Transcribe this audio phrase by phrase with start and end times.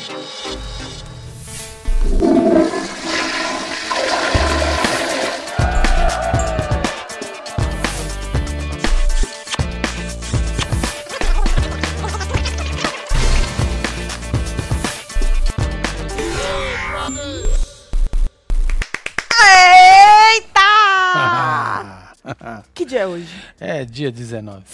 [0.00, 0.14] Eita!
[22.74, 23.28] que dia é hoje?
[23.60, 24.64] É, dia 19.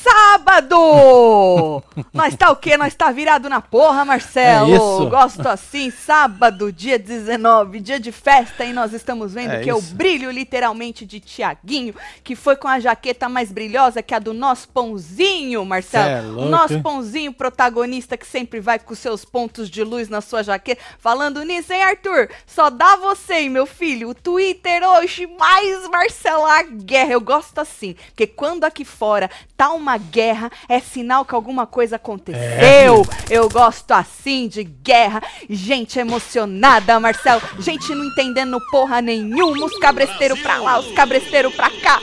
[0.56, 1.84] Sábado!
[2.14, 2.78] nós tá o quê?
[2.78, 4.72] Nós tá virado na porra, Marcelo.
[4.72, 5.10] É isso.
[5.10, 9.74] Gosto assim, sábado, dia 19, dia de festa, e nós estamos vendo É que é
[9.74, 9.94] o isso.
[9.94, 14.68] brilho literalmente de Tiaguinho, que foi com a jaqueta mais brilhosa que a do nosso
[14.68, 16.40] pãozinho, Marcelo.
[16.40, 20.42] É o nosso pãozinho protagonista que sempre vai com seus pontos de luz na sua
[20.42, 20.82] jaqueta.
[20.98, 22.30] Falando nisso, hein, Arthur?
[22.46, 24.08] Só dá você, hein, meu filho.
[24.08, 27.12] O Twitter hoje, mais Marcelo a guerra.
[27.12, 31.96] Eu gosto assim, porque quando aqui fora tá uma guerra, é sinal que alguma coisa
[31.96, 33.06] aconteceu.
[33.30, 35.22] Eu gosto assim de guerra.
[35.48, 37.42] Gente emocionada, Marcelo.
[37.58, 39.64] Gente não entendendo porra nenhuma.
[39.66, 42.00] Os cabresteiros pra lá, os cabresteiros pra cá.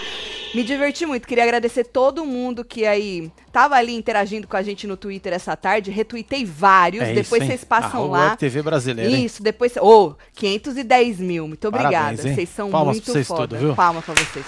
[0.54, 4.86] Me diverti muito, queria agradecer todo mundo que aí tava ali interagindo com a gente
[4.86, 7.48] no Twitter essa tarde, retuitei vários, É depois isso, hein?
[7.48, 8.36] vocês passam Arroba lá.
[8.36, 9.26] TV brasileira, hein?
[9.26, 9.76] Isso, depois.
[9.78, 12.30] Ô, 510 mil, muito Parabéns, obrigada.
[12.30, 12.36] hein?
[12.36, 13.48] Vocês são Palmas muito pra vocês foda.
[13.48, 13.74] tudo, viu?
[13.76, 14.46] Palma pra vocês.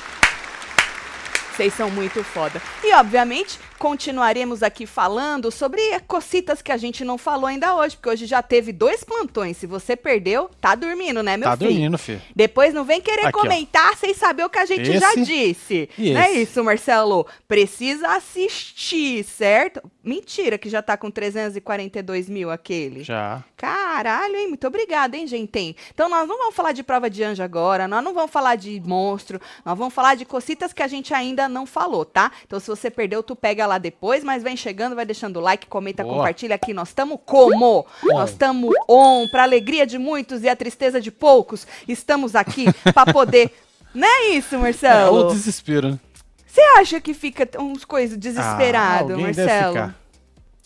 [1.55, 2.61] Vocês são muito foda.
[2.83, 8.09] E, obviamente, continuaremos aqui falando sobre cocitas que a gente não falou ainda hoje, porque
[8.09, 9.57] hoje já teve dois plantões.
[9.57, 11.69] Se você perdeu, tá dormindo, né, meu Tá filho?
[11.71, 12.21] dormindo, filho.
[12.35, 13.41] Depois não vem querer Aqui, ó.
[13.41, 15.89] comentar sem saber o que a gente já Esse disse.
[15.97, 17.25] e Não é isso, Marcelo?
[17.47, 19.81] Precisa assistir, certo?
[20.03, 23.03] Mentira que já tá com 342 mil aquele.
[23.03, 23.43] Já.
[23.57, 24.47] Caralho, hein?
[24.49, 25.75] Muito obrigada, hein, gente?
[25.93, 28.81] Então nós não vamos falar de prova de anjo agora, nós não vamos falar de
[28.85, 32.31] monstro, nós vamos falar de cocitas que a gente ainda não falou, tá?
[32.45, 35.67] Então se você perdeu, tu pega lá depois, mas vem chegando, vai deixando o like,
[35.67, 36.15] comenta, Boa.
[36.15, 36.73] compartilha aqui.
[36.73, 37.85] Nós estamos como?
[38.03, 41.65] Nós estamos on, pra alegria de muitos e a tristeza de poucos.
[41.87, 43.51] Estamos aqui pra poder.
[43.93, 45.27] Não é isso, É, o Marcelo?
[45.31, 45.99] desespero, né?
[46.47, 49.73] Você acha que fica uns coisas desesperado, Ah, Marcelo?
[49.73, 49.95] ficar.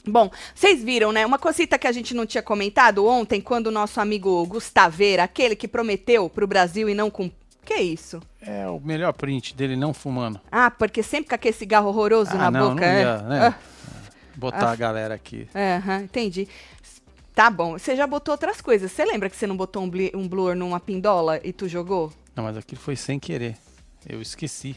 [0.08, 1.26] Bom, vocês viram, né?
[1.26, 5.56] Uma cosita que a gente não tinha comentado ontem, quando o nosso amigo Gustaveira, aquele
[5.56, 7.38] que prometeu pro Brasil e não cumpriu.
[7.70, 8.20] Que isso?
[8.42, 10.42] É o melhor print dele não fumando.
[10.52, 13.02] Ah, porque sempre com aquele cigarro horroroso Ah, na não, boca, não é?
[13.02, 13.48] ia, né?
[13.48, 13.56] Ah,
[14.36, 15.48] Botar a galera aqui.
[15.54, 16.48] é, aham, entendi.
[17.36, 18.92] Tá bom, você já botou outras coisas.
[18.92, 22.12] Você lembra que você não botou um, um blur numa pindola e tu jogou?
[22.36, 23.56] Não, mas aquilo foi sem querer.
[24.08, 24.76] Eu esqueci.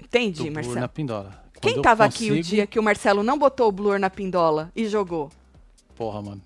[0.00, 0.80] Entendi, do blur Marcelo.
[0.80, 1.42] na pindola.
[1.60, 4.10] Quem Quando tava aqui o consigo- dia que o Marcelo não botou o blur na
[4.10, 5.30] pindola e jogou?
[5.94, 6.42] Porra, mano.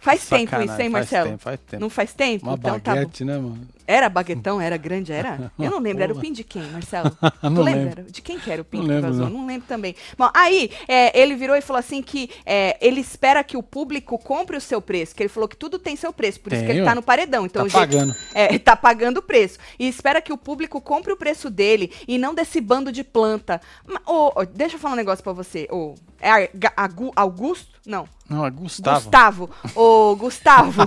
[0.00, 1.30] Faz tempo Sacanagem, isso, hein, faz Marcelo?
[1.30, 1.80] tempo, faz tempo.
[1.82, 2.46] Não faz tempo?
[2.46, 3.68] Uma então tá baguete, né, mano?
[3.90, 4.60] Era baguetão?
[4.60, 5.14] Era grande?
[5.14, 5.50] Era?
[5.58, 6.02] Eu não lembro.
[6.02, 7.10] Era o pin de quem, Marcelo?
[7.42, 7.84] Não tu lembra?
[7.96, 8.12] lembro.
[8.12, 9.30] De quem que era o pin Não que lembro, vazou?
[9.30, 9.38] não.
[9.40, 9.96] Não lembro também.
[10.18, 14.18] Bom, aí é, ele virou e falou assim que é, ele espera que o público
[14.18, 15.14] compre o seu preço.
[15.14, 16.38] Que ele falou que tudo tem seu preço.
[16.40, 17.46] Por isso Tem, que ele tá no paredão.
[17.46, 18.14] Então, Tá jeito- pagando.
[18.34, 19.58] É, tá pagando o preço.
[19.78, 23.58] E espera que o público compre o preço dele e não desse bando de planta.
[24.06, 25.66] Ô, ô, deixa eu falar um negócio pra você.
[25.70, 26.50] Ô, é
[27.16, 27.78] Augusto?
[27.86, 28.06] Não.
[28.28, 29.00] Não, é Gustavo.
[29.00, 29.50] Gustavo.
[29.74, 30.82] Ô, Gustavo.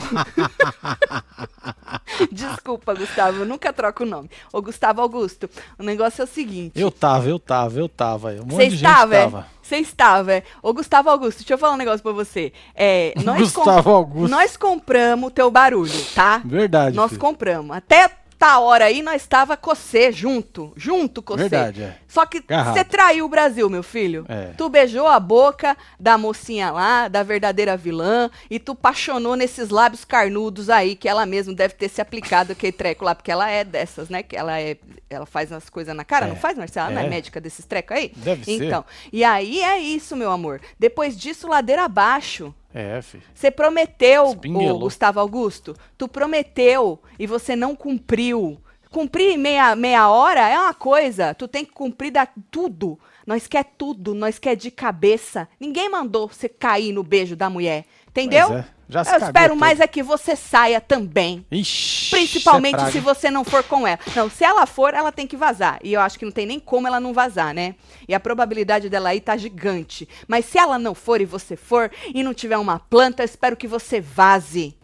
[2.31, 3.39] Desculpa, Gustavo.
[3.39, 4.29] Eu nunca troco o nome.
[4.51, 5.49] Ô, Gustavo Augusto.
[5.77, 6.79] O negócio é o seguinte.
[6.79, 8.29] Eu tava, eu tava, eu tava.
[8.29, 8.39] aí.
[8.39, 9.23] Um monte Você de gente estava, é?
[9.23, 9.47] tava.
[9.61, 10.43] Você estava, é?
[10.61, 12.51] Ô, Gustavo Augusto, deixa eu falar um negócio pra você.
[12.75, 14.29] É, nós, Gustavo Augusto.
[14.29, 16.41] nós compramos o teu barulho, tá?
[16.43, 16.95] Verdade.
[16.95, 17.21] Nós filho.
[17.21, 17.75] compramos.
[17.75, 18.09] Até
[18.41, 20.73] tá hora aí, nós estava cocê junto.
[20.75, 21.41] Junto cocê.
[21.47, 21.97] Verdade, é.
[22.07, 22.43] Só que
[22.73, 24.25] você traiu o Brasil, meu filho.
[24.27, 24.47] É.
[24.57, 30.03] Tu beijou a boca da mocinha lá, da verdadeira vilã, e tu apaixonou nesses lábios
[30.03, 33.63] carnudos aí, que ela mesma deve ter se aplicado aquele treco lá, porque ela é
[33.63, 34.23] dessas, né?
[34.23, 34.75] Que ela é.
[35.07, 36.29] Ela faz as coisas na cara, É.
[36.29, 36.87] não faz, Marcela?
[36.87, 37.09] Ela não é É.
[37.09, 38.11] médica desses trecos aí?
[38.15, 38.63] Deve ser.
[38.65, 38.83] Então.
[39.13, 40.59] E aí é isso, meu amor.
[40.79, 42.53] Depois disso, ladeira abaixo.
[42.73, 42.99] É.
[43.33, 48.57] Você prometeu, ô, Gustavo Augusto, tu prometeu e você não cumpriu.
[48.89, 52.99] Cumprir meia, meia hora é uma coisa, tu tem que cumprir da, tudo.
[53.25, 55.47] Nós quer tudo, nós quer de cabeça.
[55.59, 58.53] Ninguém mandou você cair no beijo da mulher, entendeu?
[58.53, 59.59] É, já se Eu espero todo.
[59.59, 61.45] mais é que você saia também.
[61.49, 63.99] Ixi, Principalmente é se você não for com ela.
[64.15, 65.79] Não, se ela for, ela tem que vazar.
[65.81, 67.75] E eu acho que não tem nem como ela não vazar, né?
[68.07, 70.07] E a probabilidade dela aí tá gigante.
[70.27, 73.55] Mas se ela não for e você for e não tiver uma planta, eu espero
[73.55, 74.75] que você vaze.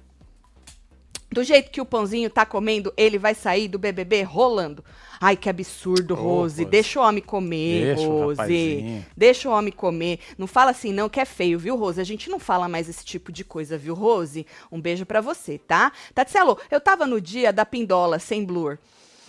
[1.29, 4.83] Do jeito que o pãozinho tá comendo, ele vai sair do BBB rolando.
[5.19, 6.63] Ai, que absurdo, Rose.
[6.63, 6.65] Rose.
[6.65, 9.05] Deixa o homem comer, Deixa Rose.
[9.15, 10.19] Deixa o homem comer.
[10.37, 11.99] Não fala assim, não, que é feio, viu, Rose?
[11.99, 14.45] A gente não fala mais esse tipo de coisa, viu, Rose?
[14.71, 15.91] Um beijo pra você, tá?
[16.13, 18.77] Tatselo, eu tava no dia da pindola sem blur.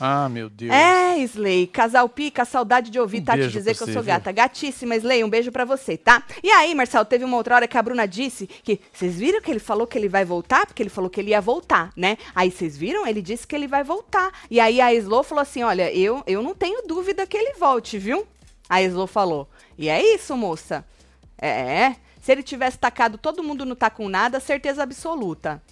[0.00, 0.72] Ah, meu Deus.
[0.72, 4.30] É, Slay, casal pica, saudade de ouvir Um Tati beijo dizer que eu sou gata.
[4.30, 6.22] Gatíssima, Slay, um beijo pra você, tá?
[6.42, 8.80] E aí, Marcelo, teve uma outra hora que a Bruna disse que.
[8.92, 10.66] Vocês viram que ele falou que ele vai voltar?
[10.66, 12.16] Porque ele falou que ele ia voltar, né?
[12.34, 13.06] Aí vocês viram?
[13.06, 14.30] Ele disse que ele vai voltar.
[14.50, 17.98] E aí a Slow falou assim: olha, eu, eu não tenho dúvida que ele volte,
[17.98, 18.26] viu?
[18.68, 19.48] A Slow falou.
[19.76, 20.84] E é isso, moça.
[21.40, 21.96] É.
[22.20, 25.62] Se ele tivesse tacado todo mundo não tá com nada, certeza absoluta.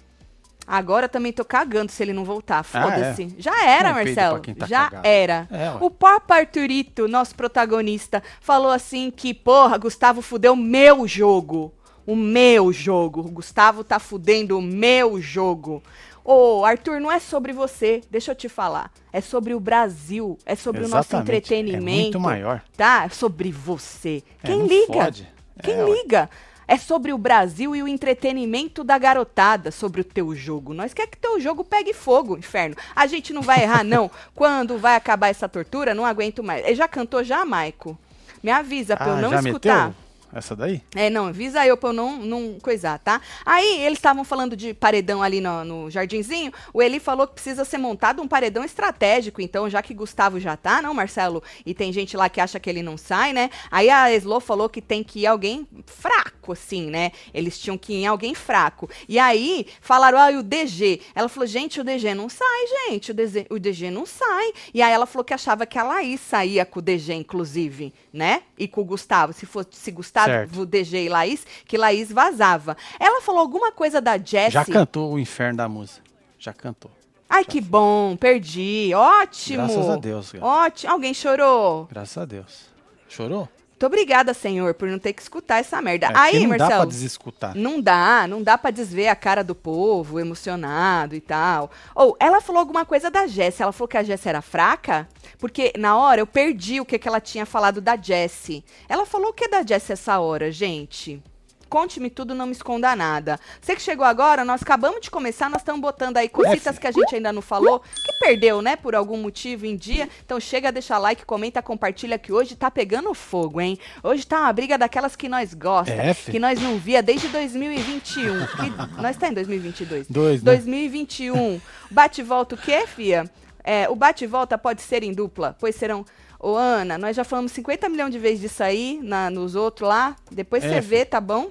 [0.67, 2.61] Agora também tô cagando se ele não voltar.
[2.61, 3.33] Foda-se.
[3.39, 4.39] Já era, Não, Marcelo.
[4.41, 5.07] tá Já cagado.
[5.07, 5.47] era.
[5.49, 11.73] É, o Papa Arturito, nosso protagonista, falou assim que, porra, Gustavo fudeu meu jogo.
[12.05, 13.21] O meu jogo.
[13.21, 15.81] O Gustavo tá fudendo o meu jogo.
[16.23, 18.91] Ô, Arthur, não é sobre você, deixa eu te falar.
[19.13, 21.29] É sobre o Brasil, é sobre o nosso Exatamente.
[21.37, 21.99] entretenimento.
[21.99, 22.61] É muito maior.
[22.75, 23.05] Tá?
[23.05, 24.21] É sobre você.
[24.43, 24.93] É, Quem liga?
[24.93, 25.27] fode.
[25.63, 26.29] Quem É, ué.
[26.67, 30.73] É sobre o Brasil e o entretenimento da garotada, sobre o teu jogo.
[30.73, 32.75] Nós quer que teu jogo pegue fogo, inferno.
[32.95, 34.11] A gente não vai errar, não.
[34.35, 36.65] Quando vai acabar essa tortura, não aguento mais.
[36.65, 37.97] Ele já cantou já, Maico?
[38.43, 39.87] Me avisa pra eu Ah, não escutar.
[39.87, 39.95] meteu
[40.33, 40.81] essa daí?
[40.95, 43.21] É, não, avisa eu pra eu não, não coisar, tá?
[43.45, 46.51] Aí eles estavam falando de paredão ali no, no jardinzinho.
[46.73, 49.41] O Eli falou que precisa ser montado um paredão estratégico.
[49.41, 51.41] Então, já que Gustavo já tá, não, Marcelo?
[51.65, 53.49] E tem gente lá que acha que ele não sai, né?
[53.71, 57.11] Aí a Eslo falou que tem que ir alguém fraco, assim, né?
[57.33, 58.89] Eles tinham que ir em alguém fraco.
[59.07, 61.01] E aí falaram, ah, e o DG.
[61.15, 63.11] Ela falou, gente, o DG não sai, gente.
[63.11, 64.51] O DG, o DG não sai.
[64.73, 68.43] E aí ela falou que achava que a Laís saía com o DG, inclusive, né?
[68.57, 69.33] E com o Gustavo.
[69.33, 70.61] Se fosse se Gustavo, Certo.
[70.61, 72.75] o DG e Laís, que Laís vazava.
[72.99, 74.51] Ela falou alguma coisa da Jessie.
[74.51, 76.01] Já cantou o inferno da música.
[76.39, 76.91] Já cantou.
[77.29, 78.91] Ai, que bom, perdi.
[78.93, 79.67] Ótimo.
[79.67, 80.45] Graças a Deus, cara.
[80.45, 80.93] Ótimo.
[80.93, 81.87] Alguém chorou?
[81.91, 82.65] Graças a Deus.
[83.09, 83.49] Chorou?
[83.77, 86.07] Muito obrigada, Senhor, por não ter que escutar essa merda.
[86.07, 86.89] É, aí, não dá pra Marcelo.
[86.89, 87.55] desescutar.
[87.55, 91.69] Não dá, não dá pra desver a cara do povo emocionado e tal.
[91.93, 93.61] Ou ela falou alguma coisa da Jessie.
[93.61, 95.07] Ela falou que a Jessie era fraca,
[95.37, 98.65] porque na hora eu perdi o que, que ela tinha falado da Jessie.
[98.89, 101.21] Ela falou o que da Jessie essa hora, gente?
[101.69, 103.39] Conte-me tudo, não me esconda nada.
[103.61, 106.91] Você que chegou agora, nós acabamos de começar, nós estamos botando aí cositas que a
[106.91, 110.09] gente ainda não falou, que perdeu, né, por algum motivo em dia.
[110.25, 113.77] Então chega, deixa like, comenta, compartilha que hoje tá pegando fogo, hein?
[114.03, 116.31] Hoje tá uma briga daquelas que nós gosta, F.
[116.31, 118.45] que nós não via desde 2021.
[118.45, 120.07] Que nós tá em 2022.
[120.07, 120.51] Dois, né?
[120.53, 121.59] 2021.
[121.91, 123.29] Bate e volta o quê, fia?
[123.63, 126.05] É, o bate e volta pode ser em dupla, pois serão.
[126.39, 130.15] Ô, Ana, nós já falamos 50 milhões de vezes disso aí na, nos outros lá.
[130.31, 130.87] Depois você F.
[130.87, 131.49] vê, tá bom?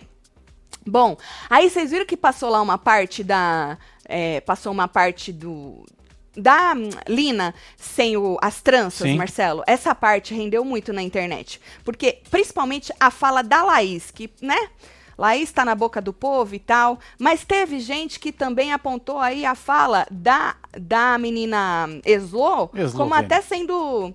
[0.86, 1.16] Bom,
[1.50, 3.76] aí vocês viram que passou lá uma parte da.
[4.08, 5.84] é, passou uma parte do.
[6.36, 9.16] Da hum, Lina sem o- as tranças, Sim.
[9.16, 9.64] Marcelo.
[9.66, 11.60] Essa parte rendeu muito na internet.
[11.82, 14.68] Porque, principalmente, a fala da Laís, que, né?
[15.18, 17.00] Laís tá na boca do povo e tal.
[17.18, 23.18] Mas teve gente que também apontou aí a fala da, da menina Eslo como Eslovênia.
[23.20, 24.14] até sendo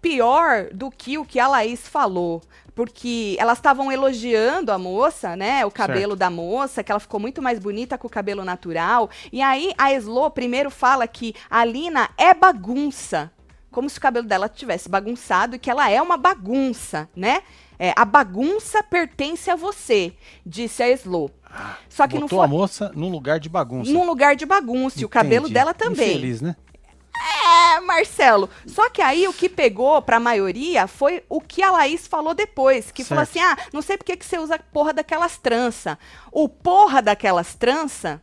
[0.00, 2.42] pior do que o que a Laís falou.
[2.74, 5.66] Porque elas estavam elogiando a moça, né?
[5.66, 9.10] O cabelo da moça, que ela ficou muito mais bonita com o cabelo natural.
[9.32, 13.32] E aí a Eslo primeiro fala que a Lina é bagunça.
[13.70, 17.42] Como se o cabelo dela tivesse bagunçado e que ela é uma bagunça, né?
[17.78, 20.12] É, a bagunça pertence a você,
[20.44, 21.30] disse a Eslo.
[21.88, 23.90] Só que Botou não a foi moça num lugar de bagunça.
[23.90, 25.00] num lugar de bagunça.
[25.00, 25.54] E o cabelo Entendi.
[25.54, 26.10] dela também.
[26.10, 26.56] Infeliz, né?
[27.18, 28.48] É, Marcelo.
[28.66, 32.90] Só que aí o que pegou pra maioria foi o que a Laís falou depois.
[32.90, 35.98] Que falou assim: ah, não sei por que que você usa porra daquelas trança.
[36.30, 38.20] O porra daquelas trança.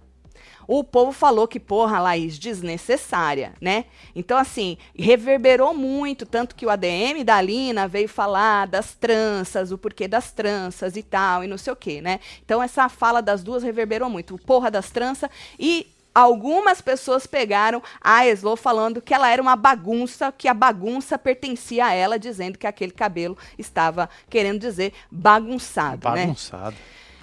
[0.68, 3.86] O povo falou que, porra, Laís, desnecessária, né?
[4.16, 9.78] Então, assim, reverberou muito, tanto que o ADM da Lina veio falar das tranças, o
[9.78, 12.20] porquê das tranças e tal, e não sei o quê, né?
[12.44, 14.36] Então, essa fala das duas reverberou muito.
[14.36, 15.30] O porra das tranças
[15.60, 21.18] e algumas pessoas pegaram a Eslo falando que ela era uma bagunça, que a bagunça
[21.20, 26.22] pertencia a ela, dizendo que aquele cabelo estava querendo dizer bagunçado, né?
[26.22, 26.76] Bagunçado.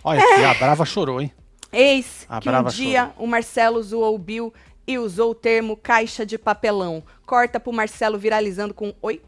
[0.05, 1.33] Olha, aqui, a Brava chorou, hein?
[1.73, 4.53] Eis A que um Brava dia o Marcelo zoou o Bill
[4.87, 7.03] e usou o termo caixa de papelão.
[7.25, 9.23] Corta pro Marcelo viralizando com oi.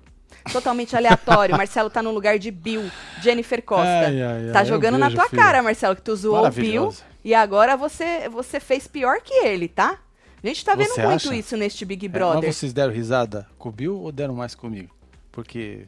[0.52, 1.56] Totalmente aleatório.
[1.56, 2.90] Marcelo tá no lugar de Bill,
[3.22, 3.86] Jennifer Costa.
[3.86, 5.40] Ai, ai, tá ai, eu jogando na tua filho.
[5.40, 6.92] cara, Marcelo, que tu zoou o Bill.
[7.24, 9.98] E agora você, você fez pior que ele, tá?
[10.42, 11.34] A gente tá vendo Você muito acha?
[11.34, 12.42] isso neste Big É, Brother.
[12.48, 14.94] mas vocês deram risada com o Bill ou deram mais comigo?
[15.32, 15.86] Porque.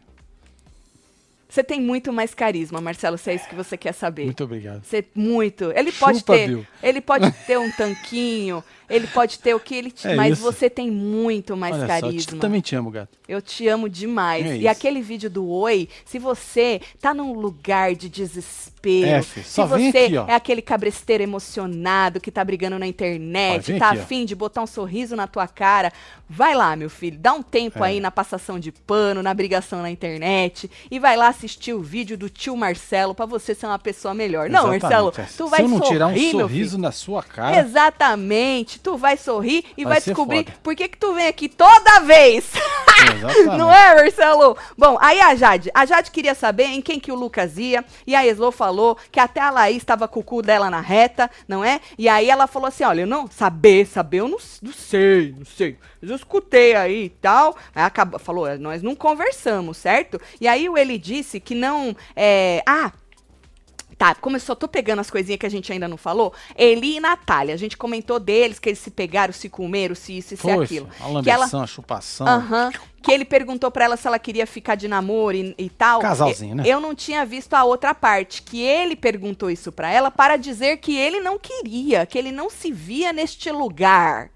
[1.49, 4.25] Você tem muito mais carisma, Marcelo, se é isso que você quer saber.
[4.25, 4.83] Muito obrigado.
[4.85, 5.71] Você muito.
[5.73, 6.67] Ele pode Chupa, ter Bill.
[6.83, 10.09] Ele pode ter um tanquinho, ele pode ter o que ele te...
[10.09, 10.43] É mas isso.
[10.43, 12.33] você tem muito mais Olha só, carisma.
[12.37, 13.17] eu também te amo, gato.
[13.29, 14.45] Eu te amo demais.
[14.47, 14.69] É e isso.
[14.69, 19.89] aquele vídeo do Oi, se você tá num lugar de desespero, É, se só você
[19.99, 20.27] aqui, ó.
[20.29, 24.03] é aquele cabresteiro emocionado que tá brigando na Ó, internet, vem tá aqui, ó.
[24.03, 25.93] afim de botar um sorriso na tua cara,
[26.29, 27.89] vai lá, meu filho, dá um tempo É.
[27.89, 32.17] aí na passação de pano, na brigação na internet e vai lá assistir o vídeo
[32.17, 34.49] do tio Marcelo pra você ser uma pessoa melhor.
[34.49, 37.59] Não, Exatamente, Marcelo, tu Se vai eu não sorrir, tirar um sorriso na sua cara,
[37.59, 40.59] Exatamente, tu vai sorrir e vai, Vai descobrir foda.
[40.63, 42.53] por que que tu vem aqui toda vez.
[43.59, 44.57] Não é, Marcelo?
[44.77, 45.71] Bom, aí a Jade.
[45.75, 47.85] A Jade queria saber em quem que o Lucas ia.
[48.07, 51.31] E a Eslo falou que até a Laís estava com o cu dela na reta,
[51.47, 51.81] não é?
[51.99, 53.29] E aí ela falou assim: olha, eu não.
[53.31, 55.77] Saber, saber, eu não, não sei, não sei.
[56.01, 57.57] Mas eu escutei aí e tal.
[57.75, 60.21] Aí acabou, falou: "É, nós não conversamos, certo?
[60.41, 61.95] E aí o ele disse que não.
[62.15, 62.93] É, ah,
[63.99, 66.97] Tá, como eu só tô pegando as coisinhas que a gente ainda não falou, Eli
[66.97, 70.37] e Natália, a gente comentou deles, que eles se pegaram, se comeram, se isso e
[70.37, 70.87] se aquilo.
[71.01, 72.27] a Que ela, a chupação.
[72.29, 72.71] Aham.
[73.03, 76.01] Que ele perguntou pra ela se ela queria ficar de namoro e, e tal.
[76.03, 76.65] Casalzinho, né?
[76.67, 80.77] Eu não tinha visto a outra parte, que ele perguntou isso pra ela para dizer
[80.77, 84.29] que ele não queria, que ele não se via neste lugar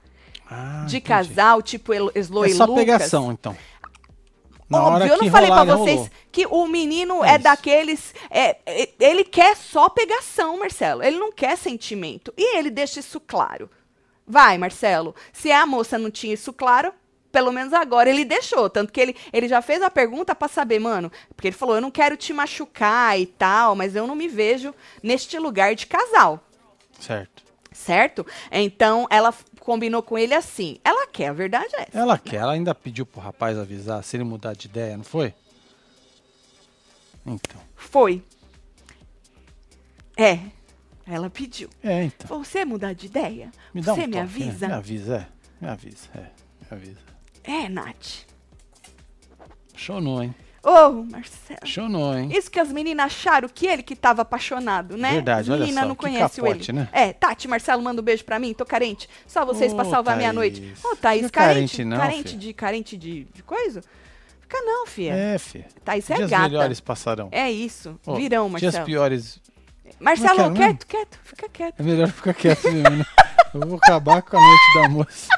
[0.50, 1.00] Ah, de entendi.
[1.02, 2.80] casal, tipo El- Eslo É só Lucas.
[2.82, 3.54] pegação, então.
[4.70, 6.10] Na Óbvio, eu não falei rolar, ele vocês rolou.
[6.30, 8.14] que o menino É é, daqueles.
[8.30, 8.56] é,
[9.00, 11.02] ele quer só pegação, Marcelo.
[11.02, 12.32] Ele não quer sentimento.
[12.36, 13.68] E ele deixa isso claro.
[14.24, 15.12] Vai, Marcelo.
[15.32, 16.92] Se a moça não tinha isso claro,
[17.32, 18.70] pelo menos agora ele deixou.
[18.70, 21.10] Tanto que ele, ele já fez a pergunta pra saber, mano.
[21.34, 24.72] Porque ele falou: eu não quero te machucar e tal, mas eu não me vejo
[25.02, 26.38] neste lugar de casal.
[27.00, 27.42] Certo.
[27.72, 28.26] Certo?
[28.50, 30.78] Então ela combinou com ele assim.
[30.84, 31.98] Ela quer, a verdade é essa.
[31.98, 35.34] Ela quer, ela ainda pediu pro rapaz avisar se ele mudar de ideia, não foi?
[37.24, 37.60] Então.
[37.76, 38.22] Foi.
[40.16, 40.40] É.
[41.06, 41.68] Ela pediu.
[41.82, 42.38] É, então.
[42.38, 43.50] Você mudar de ideia?
[43.74, 44.68] Me dá Você um me toque, avisa?
[44.68, 44.74] Né?
[44.74, 45.26] Me avisa, é.
[45.64, 46.20] Me avisa, é.
[46.20, 47.00] Me avisa.
[47.42, 48.26] É, Nath.
[49.74, 50.34] Chonou, hein?
[50.62, 51.60] Ô, Marcelo.
[51.64, 52.28] Chonou, hein?
[52.36, 55.12] Isso que as meninas acharam que ele que tava apaixonado, né?
[55.12, 56.78] Verdade, as olha meninas só, não conhecem capote, ele.
[56.80, 56.88] né?
[56.92, 59.08] É, Tati, Marcelo, manda um beijo pra mim, tô carente.
[59.26, 60.58] Só vocês pra Ô, salvar minha Thaís.
[60.60, 60.74] noite.
[60.84, 62.38] Ô, Thaís, Fica carente, carente não, carente filha.
[62.38, 63.82] de carente de, de coisa?
[64.42, 65.14] Fica não, fia.
[65.14, 65.64] É, fi.
[65.82, 66.42] Thaís é Dias gata.
[66.42, 67.28] melhores passarão.
[67.32, 67.98] É isso.
[68.06, 68.84] Ó, Virão, Dias Marcelo.
[68.86, 69.40] piores.
[69.98, 70.76] Marcelo, Não quero mesmo.
[70.78, 71.80] quieto, quieto, fica quieto.
[71.80, 73.06] É melhor ficar quieto mesmo, né?
[73.54, 75.28] Eu vou acabar com a noite da moça.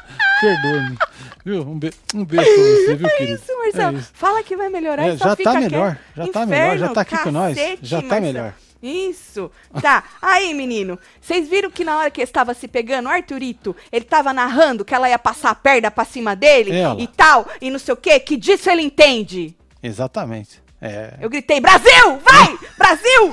[0.42, 0.98] Perdoa-me.
[1.44, 1.62] Viu?
[1.62, 3.40] Um, be- um beijo pra você, viu, querido?
[3.42, 3.96] Isso, Marcelo.
[3.96, 4.10] É isso.
[4.12, 6.26] Fala que vai melhorar É, e só já fica tá melhor, quieto.
[6.26, 8.26] já tá melhor, já tá aqui com nós, cacete, já tá Marcelo.
[8.26, 8.54] melhor.
[8.82, 9.50] Isso.
[9.80, 10.02] Tá.
[10.20, 14.32] Aí, menino, vocês viram que na hora que estava se pegando, o Arthurito, ele tava
[14.32, 17.00] narrando que ela ia passar a perna pra cima dele Ela.
[17.00, 19.54] e tal, e não sei o quê, que disso ele entende.
[19.80, 20.60] Exatamente.
[20.80, 21.14] É.
[21.20, 22.18] Eu gritei, Brasil!
[22.24, 22.58] Vai!
[22.76, 23.32] Brasil!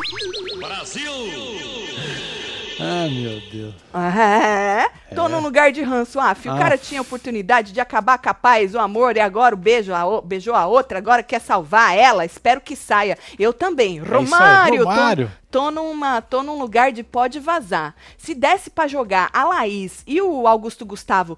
[2.79, 3.74] Ai, meu Deus.
[3.93, 6.19] É, tô num lugar de ranço.
[6.19, 6.77] Ah, filho, o cara Ah.
[6.77, 10.21] tinha oportunidade de acabar com a paz, o amor, e agora o beijo, a o-
[10.21, 12.24] beijou a outra, agora quer salvar ela.
[12.25, 13.17] Espero que saia.
[13.38, 14.00] Eu também.
[14.00, 15.31] É isso aí, Romário, tô- Romário.
[15.51, 17.95] Tô, numa, tô num lugar de pode vazar.
[18.17, 21.38] Se desse pra jogar a Laís e o Augusto Gustavo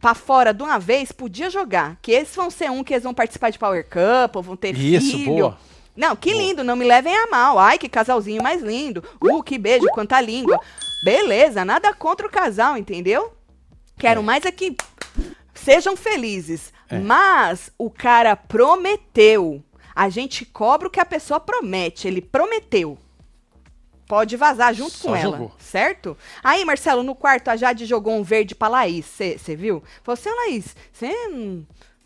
[0.00, 1.96] pra fora de uma vez, podia jogar.
[2.02, 4.76] Que esses vão ser um que eles vão participar de Power Cup, ou vão ter
[4.76, 5.24] Isso, filho.
[5.26, 5.58] boa.
[5.94, 7.58] Não, que lindo, não me levem a mal.
[7.58, 9.04] Ai, que casalzinho mais lindo.
[9.20, 10.58] Uh, que beijo, quanta língua.
[11.04, 13.32] Beleza, nada contra o casal, entendeu?
[13.98, 14.24] Quero É.
[14.24, 14.74] mais é que
[15.54, 16.72] sejam felizes.
[16.88, 16.98] É.
[16.98, 19.62] Mas o cara prometeu.
[19.94, 22.08] A gente cobra o que a pessoa promete.
[22.08, 22.96] Ele prometeu.
[24.08, 25.52] Pode vazar junto Só com ela, jogou.
[25.58, 26.16] certo?
[26.42, 29.06] Aí, Marcelo, no quarto, a Jade jogou um verde pra Laís.
[29.06, 29.82] Você viu?
[30.02, 31.14] Falou assim, "Ô, Laís, você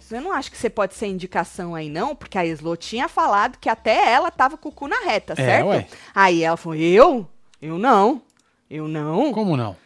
[0.09, 2.15] cê não acha que você pode ser indicação aí, não?
[2.15, 5.37] Porque a Eslo tinha falado que até ela tava com o cu na reta, É,
[5.37, 5.67] certo?
[5.69, 5.87] ué.
[6.15, 7.27] Aí ela falou, eu?
[7.61, 8.23] Eu não.
[8.71, 9.33] Eu não.
[9.33, 9.77] Como não?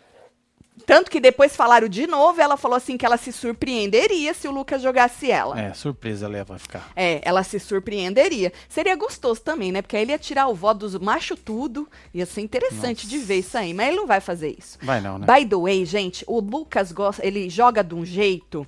[0.86, 4.50] Tanto que depois falaram de novo, ela falou assim que ela se surpreenderia se o
[4.50, 5.60] Lucas jogasse ela.
[5.60, 6.90] É, surpresa ela vai ficar.
[6.96, 8.52] É, ela se surpreenderia.
[8.68, 9.82] Seria gostoso também, né?
[9.82, 11.86] Porque aí ele ia tirar o voto dos macho tudo.
[12.14, 13.74] Ia ser interessante de ver isso aí.
[13.74, 14.78] Mas ele não vai fazer isso.
[14.82, 15.26] Vai não, né?
[15.26, 18.66] By the way, gente, o Lucas gosta, ele joga de um jeito.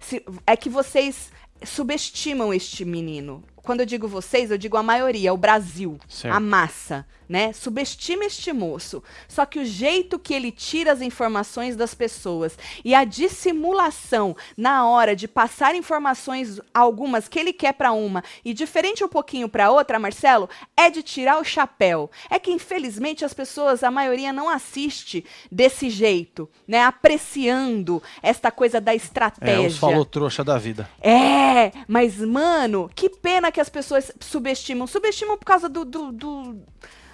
[0.00, 1.30] Se- é que vocês
[1.64, 3.44] subestimam este menino.
[3.62, 6.34] Quando eu digo vocês, eu digo a maioria, o Brasil, Certo.
[6.34, 7.52] a massa, né?
[7.52, 9.02] Subestima este moço.
[9.28, 14.86] Só que o jeito que ele tira as informações das pessoas e a dissimulação na
[14.88, 19.70] hora de passar informações algumas que ele quer para uma e diferente um pouquinho para
[19.70, 22.10] outra, Marcelo, é de tirar o chapéu.
[22.28, 26.82] É que infelizmente as pessoas, a maioria não assiste desse jeito, né?
[26.82, 29.68] Apreciando esta coisa da É, estratégia.
[29.68, 30.88] os falou trouxa da vida.
[31.00, 34.86] É, mas, mano, que pena que as pessoas subestimam.
[34.86, 35.84] Subestimam por causa do.
[35.84, 36.58] do, do-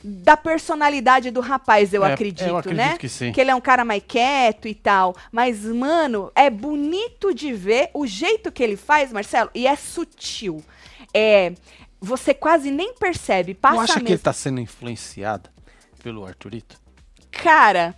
[0.08, 2.96] da personalidade do rapaz, eu É, acredito, eu acredito né?
[2.96, 3.32] que sim.
[3.36, 5.16] ele é um cara mais quieto e tal.
[5.32, 10.62] Mas, mano, é bonito de ver o jeito que ele faz, Marcelo, e é sutil.
[11.12, 11.54] É.
[12.00, 13.52] Você quase nem percebe.
[13.54, 14.14] Passa Não acha que mesmo.
[14.14, 15.50] ele tá sendo influenciado
[16.04, 16.78] pelo Arthurito?
[17.32, 17.92] Cara,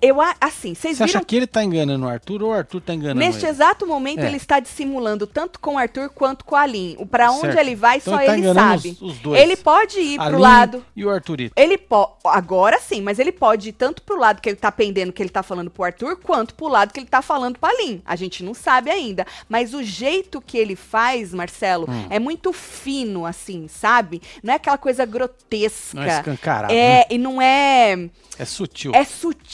[0.00, 2.52] eu a- assim, vocês Você viram acha que ele tá enganando o Arthur ou o
[2.52, 3.50] Arthur tá enganando Neste ele?
[3.52, 4.26] exato momento, É.
[4.26, 6.96] ele está dissimulando tanto com o Arthur quanto com a Lin.
[6.98, 7.58] O Pra onde Certo.
[7.58, 8.98] ele vai, Então só ele tá ele sabe.
[9.00, 9.34] os- os.
[9.38, 10.84] Ele pode ir A pro Lin lado.
[10.96, 11.52] E o Arthurito.
[11.56, 12.12] Ele pode.
[12.24, 15.30] Agora sim, mas ele pode ir tanto pro lado que ele tá pendendo que ele
[15.30, 18.00] tá falando pro Arthur, quanto pro lado que ele tá falando pra Lin.
[18.04, 19.26] A gente não sabe ainda.
[19.48, 22.06] Mas o jeito que ele faz, Marcelo, Hum.
[22.10, 24.20] é muito fino, assim, sabe?
[24.42, 25.94] Não é aquela coisa grotesca.
[25.96, 27.04] Não é escancarado, É, né?
[27.10, 28.08] e não é.
[28.38, 28.92] É sutil.
[28.94, 29.51] É sutil,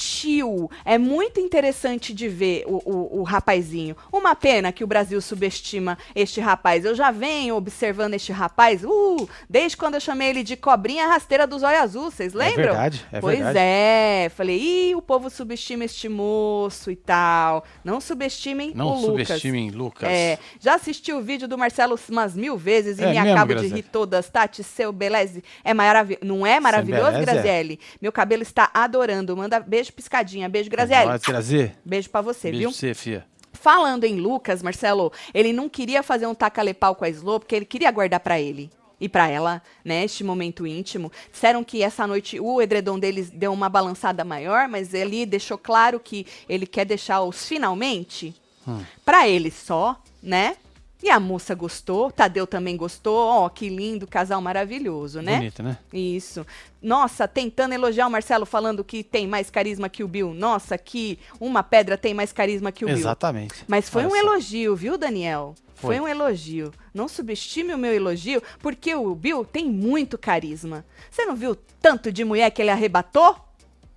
[0.84, 3.96] é muito interessante de ver o, o, o rapazinho.
[4.12, 6.84] Uma pena que o Brasil subestima este rapaz.
[6.84, 11.46] Eu já venho observando este rapaz, uh, desde quando eu chamei ele de cobrinha rasteira
[11.46, 12.64] do zóio azul, vocês É lembram?
[12.64, 13.58] verdade, é pois verdade.
[13.58, 14.58] é, falei,
[14.90, 17.64] ih, o povo subestima este moço e tal.
[17.84, 19.26] Não subestimem Não o Lucas.
[19.28, 20.08] subestimem Lucas.
[20.08, 23.54] É, já assisti o vídeo do Marcelo umas mil vezes e É me mesmo, acabo
[23.54, 24.28] de rir todas.
[24.28, 26.24] Tati, seu beleze é maravilhoso.
[26.24, 27.34] Não é maravilhoso, beleza, é.
[27.34, 27.80] Graziele?
[28.00, 29.36] Meu cabelo está adorando.
[29.36, 30.48] Manda beijo, piscadinha.
[30.48, 31.06] Beijo, Graziele.
[31.06, 31.76] Vai trazer.
[31.84, 32.68] Beijo pra você, Beijo viu?
[32.70, 33.24] pra você, fia.
[33.52, 37.64] Falando em Lucas, Marcelo, ele não queria fazer um taca-lepau com a Slow, porque ele
[37.64, 38.70] queria guardar pra ele.
[39.00, 41.10] E pra ela, né, este momento íntimo.
[41.32, 46.00] Disseram que essa noite o edredom deles deu uma balançada maior, mas ele deixou claro
[46.00, 48.34] que ele quer deixar os finalmente
[48.66, 48.82] Hum.
[49.04, 50.56] pra ele só, né?
[51.00, 53.16] E a moça gostou, Tadeu também gostou.
[53.16, 55.36] Ó, que lindo, casal maravilhoso, né?
[55.36, 55.78] Bonito, né?
[55.92, 56.44] Isso.
[56.82, 60.34] Nossa, tentando elogiar o Marcelo falando que tem mais carisma que o Bill.
[60.34, 62.96] Nossa, que uma pedra tem mais carisma que o Bill.
[62.96, 63.64] Exatamente.
[63.68, 64.16] Mas foi Olha um só.
[64.22, 65.54] elogio, viu, Daniel?
[65.76, 65.96] Foi.
[65.98, 66.00] Foi.
[66.04, 66.72] um elogio.
[66.92, 70.84] Não subestime o meu elogio, porque o Bill tem muito carisma.
[71.08, 73.36] Você não viu tanto de mulher que ele arrebatou?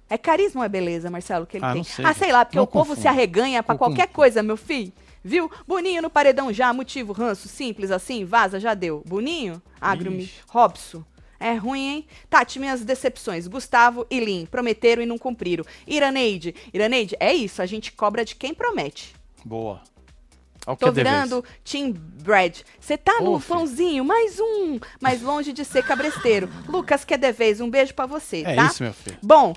[0.07, 1.83] É carisma ou é beleza, Marcelo, que ele Ah, tem?
[1.83, 2.05] sei.
[2.05, 3.01] Ah, sei lá, porque Não o povo confundo.
[3.01, 4.93] se arreganha pra Não qualquer coisa, meu filho.
[5.23, 5.51] Viu?
[5.67, 9.03] Boninho no paredão já, motivo, ranço, simples assim, vaza, já deu.
[9.05, 10.33] Boninho, Agro-me, Ixi.
[10.47, 11.03] Robson.
[11.39, 12.07] É ruim, hein?
[12.29, 13.47] Tati, minhas decepções.
[13.47, 15.65] Gustavo e Lin prometeram e não cumpriram.
[15.87, 19.15] Iraneide, Iraneide, é isso, a gente cobra de quem promete.
[19.43, 19.81] Boa.
[20.67, 22.59] Olha o que Tô é virando Team Brad.
[22.79, 23.55] Você tá Ô, no filho.
[23.57, 26.47] pãozinho, mais um, mais longe de ser cabresteiro.
[26.69, 28.65] Lucas, que é de vez, um beijo pra você, É tá?
[28.67, 29.17] isso, meu filho.
[29.23, 29.55] Bom,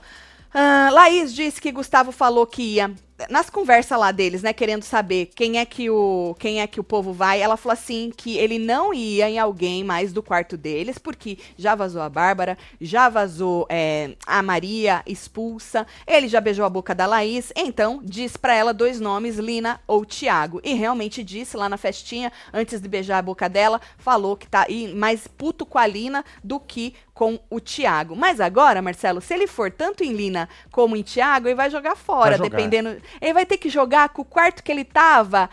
[0.55, 2.91] ah, Laís disse que Gustavo falou que ia
[3.31, 6.85] nas conversas lá deles, né, querendo saber quem é que o quem é que o
[6.85, 7.41] povo vai.
[7.41, 11.75] Ela falou assim que ele não ia em alguém mais do quarto deles porque já
[11.75, 17.07] vazou a Bárbara, já vazou é, a Maria expulsa, ele já beijou a boca da
[17.07, 20.61] Laís, então diz pra ela dois nomes, Lina ou Tiago.
[20.65, 24.67] E realmente disse lá na festinha, antes de beijar a boca dela, falou que tá
[24.69, 28.17] aí mais puto com a Lina do que com o Thiago.
[28.17, 31.95] Mas agora, Marcelo, se ele for tanto em Lina como em Thiago, ele vai jogar
[31.95, 32.57] fora, Vai jogar.
[32.57, 33.01] dependendo.
[33.21, 35.49] Ele vai ter que jogar com o quarto que ele tava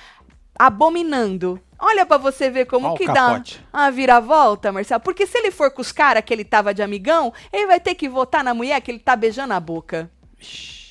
[0.58, 1.60] abominando.
[1.80, 3.42] Olha pra você ver como Ó o que dá
[3.74, 5.02] uma viravolta, Marcelo.
[5.02, 7.96] Porque se ele for com os caras que ele tava de amigão, ele vai ter
[7.96, 10.10] que votar na mulher que ele tá beijando a boca.
[10.40, 10.82] Ixi,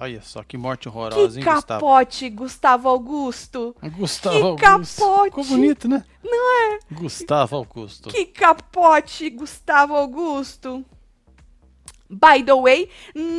[0.00, 1.80] Olha só que morte horrorosa, Que hein, Gustavo?
[1.80, 3.74] capote, Gustavo Augusto.
[3.96, 5.00] Gustavo Que Augusto.
[5.00, 5.24] capote.
[5.30, 6.04] Ficou bonito, né?
[6.22, 6.78] Não é?
[6.92, 8.08] Gustavo Augusto.
[8.10, 10.84] Que capote, Gustavo Augusto.
[12.10, 12.88] By the way,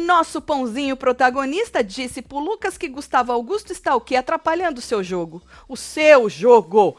[0.06, 4.16] nosso pãozinho protagonista disse pro Lucas que Gustavo Augusto está o quê?
[4.16, 5.42] Atrapalhando o seu jogo.
[5.68, 6.96] O seu jogo.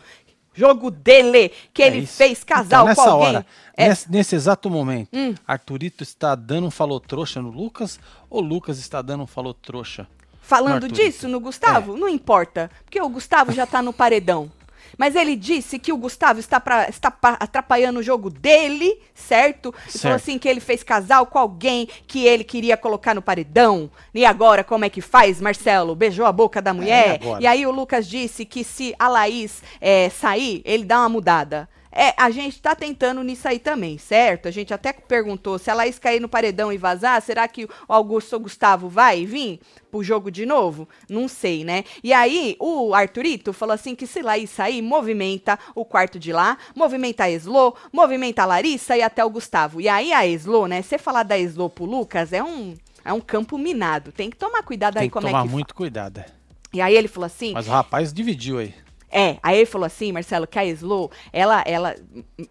[0.52, 2.14] Jogo dele, que É ele isso.
[2.16, 3.28] fez casal Então, nessa com alguém.
[3.28, 3.88] hora, É, Hum.
[3.88, 5.08] nesse, nesse exato momento,
[5.46, 10.08] Arthurito está dando um falou trouxa no Lucas ou Lucas está dando um falou trouxa?
[10.42, 14.50] falando no disso no Gustavo, não importa, porque o Gustavo já tá no paredão.
[14.98, 19.68] Mas ele disse que o Gustavo está, pra, está pa- atrapalhando o jogo dele, certo?
[19.88, 20.14] E falou Certo.
[20.14, 23.90] assim que ele fez casal com alguém que ele queria colocar no paredão.
[24.14, 25.94] E agora, como é que faz, Marcelo?
[25.94, 27.20] Beijou a boca da mulher?
[27.22, 27.42] agora?
[27.42, 31.68] e aí o Lucas disse que se a Laís é, sair, ele dá uma mudada.
[31.92, 34.46] É, a gente tá tentando nisso aí também, certo?
[34.46, 37.68] A gente até perguntou se a Laís cair no paredão e vazar, será que o
[37.88, 39.58] Augusto ou Gustavo vai vir
[39.90, 40.88] pro jogo de novo?
[41.08, 41.82] Não sei, né?
[42.04, 46.56] E aí o Arthurito falou assim que se Laís sair, movimenta o quarto de lá,
[46.76, 49.80] movimenta a Eslo, movimenta a Larissa e até o Gustavo.
[49.80, 50.82] E aí a Eslo, né?
[50.82, 54.12] Você falar da Eslo pro Lucas é um, é um campo minado.
[54.12, 55.48] Tem que tomar cuidado aí Tem que como tomar é que...
[55.48, 56.20] fa- muito cuidado.
[56.20, 56.26] é.
[56.72, 57.52] E aí ele falou assim...
[57.52, 58.72] Mas o rapaz dividiu aí.
[59.10, 61.96] É, aí ele falou assim, Marcelo, que a Slow, ela, ela,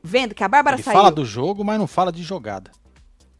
[0.04, 2.72] vendo que a Bárbara Ele saiu, fala do jogo, mas não fala de jogada.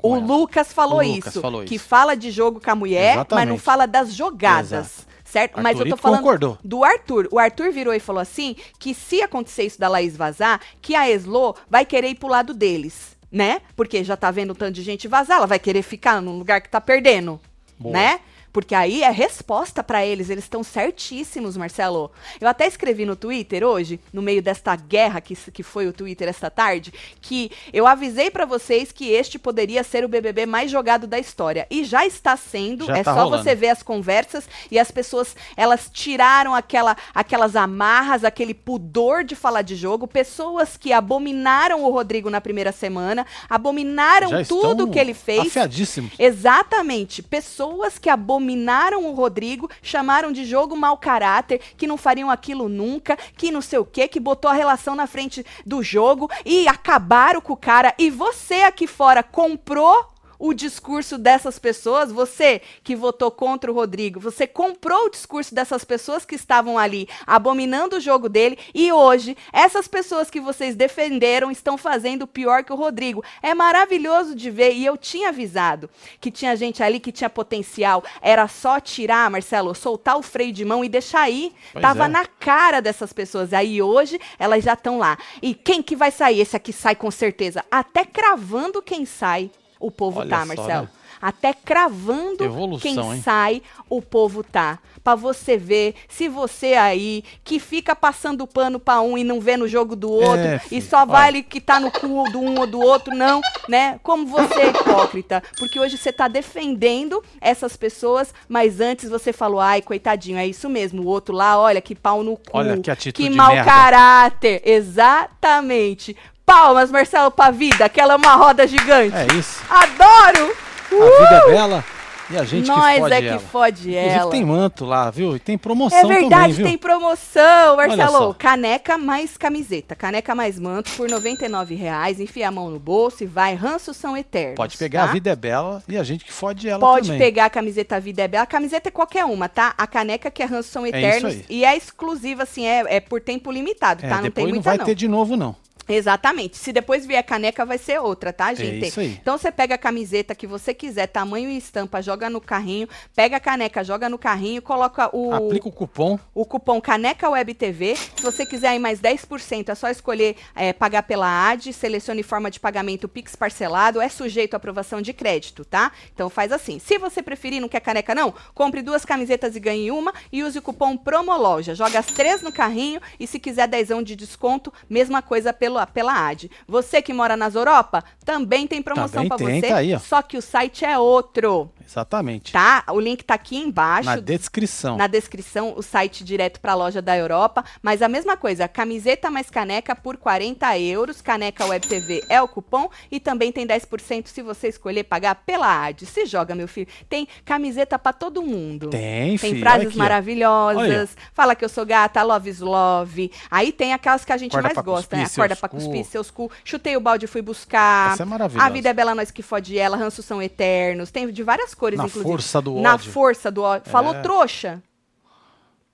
[0.02, 0.16] o.
[0.16, 1.86] Lucas falou O Lucas isso, falou que isso.
[1.86, 3.60] fala de jogo com a mulher, mas não Exatamente.
[3.62, 5.08] fala das jogadas, Exato.
[5.26, 5.62] certo?
[5.62, 6.58] mas eu tô falando concordou.
[6.64, 7.28] do Arthur.
[7.32, 11.10] O Arthur virou e falou assim, que se acontecer isso da Laís vazar, que a
[11.12, 13.18] Slow vai querer ir pro lado deles.
[13.32, 13.62] né?
[13.76, 16.62] Porque já tá vendo um tanto de gente vazar, ela vai querer ficar num lugar
[16.62, 17.40] que tá perdendo,
[17.78, 17.94] Boa.
[17.94, 18.20] né?
[18.52, 22.12] Porque aí é resposta pra eles, eles estão certíssimos, Marcelo.
[22.42, 26.28] Eu até escrevi no Twitter hoje, no meio desta guerra que, que foi o Twitter
[26.28, 31.06] esta tarde, que eu avisei pra vocês que este poderia ser o BBB mais jogado
[31.06, 31.68] da história.
[31.70, 33.44] E já está sendo, Já é tá só rolando.
[33.44, 39.36] você ver as conversas e as pessoas, elas tiraram aquela, aquelas amarras, aquele pudor de
[39.36, 40.08] falar de jogo.
[40.08, 45.48] Pessoas que abominaram o Rodrigo na primeira semana, abominaram tudo que ele fez.
[45.48, 46.14] Afiadíssimos.
[46.18, 47.22] Exatamente.
[47.22, 53.18] Pessoas que abominaram o Rodrigo, chamaram de jogo mau caráter, que não fariam aquilo nunca,
[53.38, 57.42] que não sei o quê, que botou a relação na frente do jogo e acabaram
[57.42, 57.94] com o cara.
[57.98, 64.20] E você aqui fora comprou o discurso dessas pessoas, você que votou contra o Rodrigo,
[64.20, 69.36] você comprou o discurso dessas pessoas que estavam ali abominando o jogo dele e hoje
[69.52, 73.24] essas pessoas que vocês defenderam estão fazendo pior que o Rodrigo.
[73.44, 75.90] É maravilhoso de ver e eu tinha avisado
[76.22, 80.64] que tinha gente ali que tinha potencial, era só tirar, Marcelo, soltar o freio de
[80.64, 81.54] mão e deixar ir.
[81.74, 82.08] Pois Tava é.
[82.08, 83.52] na cara dessas pessoas.
[83.52, 85.18] Aí hoje elas já estão lá.
[85.42, 86.40] E quem que vai sair?
[86.40, 87.66] Esse aqui sai com certeza.
[87.70, 90.84] Até cravando quem sai, o povo Olha tá, Marcelo.
[90.84, 90.90] né?
[91.22, 93.22] Até cravando Evolução, quem hein?
[93.22, 94.80] sai, o povo tá.
[95.04, 99.58] Pra você ver se você aí que fica passando pano pra um e não vê
[99.58, 101.06] no jogo do outro É, e só olha.
[101.08, 104.00] vale que tá no cu do um ou do outro, não, né?
[104.02, 105.44] Como você é hipócrita.
[105.58, 110.70] Porque hoje você tá defendendo essas pessoas, mas antes você falou, ai, coitadinho, é isso
[110.70, 111.02] mesmo.
[111.04, 112.44] O outro lá, olha, que pau no cu.
[112.54, 113.70] Olha que atitude Que mau merda.
[113.70, 114.62] caráter.
[114.64, 116.16] Exatamente.
[116.50, 119.16] Palmas, Marcelo, pra vida, que ela é uma roda gigante.
[119.16, 119.62] É isso.
[119.70, 120.52] Adoro!
[120.92, 121.86] A vida é bela
[122.32, 123.40] e a gente Nós que fode é que ela.
[123.40, 124.32] fode Inclusive ela.
[124.32, 125.36] tem manto lá, viu?
[125.36, 128.34] E tem promoção É verdade, também, tem promoção, Marcelo.
[128.34, 129.96] Caneca mais camiseta.
[129.96, 132.20] Caneca mais manto por 99 reais.
[132.20, 133.54] Enfia a mão no bolso e vai.
[133.54, 134.56] Ranços são eternos.
[134.56, 135.10] Pode pegar, tá?
[135.10, 137.20] a vida é bela e a gente que fode ela Pode também.
[137.20, 138.44] pegar a camiseta A Vida é Bela.
[138.44, 139.74] A camiseta é qualquer uma, tá?
[139.78, 141.34] A caneca que é ranços são isso eternos.
[141.34, 141.46] aí.
[141.48, 144.16] e é exclusiva, assim, é, é por tempo limitado, É, tá?
[144.16, 144.86] Não tem depois não muita, vai não.
[144.86, 145.56] ter de novo, não.
[145.90, 146.58] Exatamente.
[146.58, 148.86] Se depois vier a caneca, vai ser outra, tá, gente?
[148.86, 149.18] É isso aí.
[149.22, 153.38] Então você pega a camiseta que você quiser, tamanho e estampa, joga no carrinho, pega
[153.38, 156.20] a caneca, joga no carrinho, coloca o, Aplica o cupom.
[156.34, 157.96] o cupom Caneca Web TV.
[157.96, 162.52] Se você quiser aí mais 10%, é só escolher é, pagar pela AD, selecione forma
[162.52, 165.92] de pagamento Pix parcelado, é sujeito à aprovação de crédito, tá?
[166.14, 166.78] Então faz assim.
[166.78, 170.60] Se você preferir, não quer caneca não, compre duas camisetas e ganhe uma e use
[170.60, 171.74] o cupom Promoloja.
[171.74, 176.28] Joga as três no carrinho e se quiser dezão de desconto, mesma coisa pelo, pela
[176.30, 176.50] AD.
[176.68, 180.22] Você que mora nas Europa, também tem promoção Também pra tem, você, tá aí, só
[180.22, 182.52] que o site é outro, Exatamente.
[182.52, 182.84] tá?
[182.90, 184.98] O link tá aqui embaixo Na descrição.
[184.98, 187.64] na descrição o site direto para a loja da Europa.
[187.82, 191.22] Mas a mesma coisa, camiseta mais caneca por 40 euros.
[191.22, 192.90] Caneca Web TV é o cupom.
[193.12, 196.06] E também tem 10% se você escolher pagar pela AD.
[196.06, 196.88] Se joga, meu filho.
[197.10, 198.90] Tem camiseta para todo mundo.
[198.90, 199.54] Tem, Tem filho.
[199.56, 200.82] olha frases aqui, maravilhosas.
[200.84, 201.10] Olha.
[201.34, 203.32] Fala que eu sou gata, love is love.
[203.50, 205.24] Aí tem aquelas que a gente Corda mais gosta, né?
[205.26, 205.78] Acorda pra cu.
[205.78, 206.52] cuspir seus cu.
[206.64, 208.14] Chutei o balde e fui buscar.
[208.14, 208.66] Essa é maravilhosa.
[208.66, 209.98] A vida é bela, nós que fode ela.
[209.98, 211.12] Ranços são eternos.
[211.12, 212.30] Tem de várias cores, Na inclusive.
[212.30, 213.12] força do Na ódio.
[213.12, 213.90] força do ódio.
[213.90, 214.22] Falou É.
[214.22, 214.84] trouxa.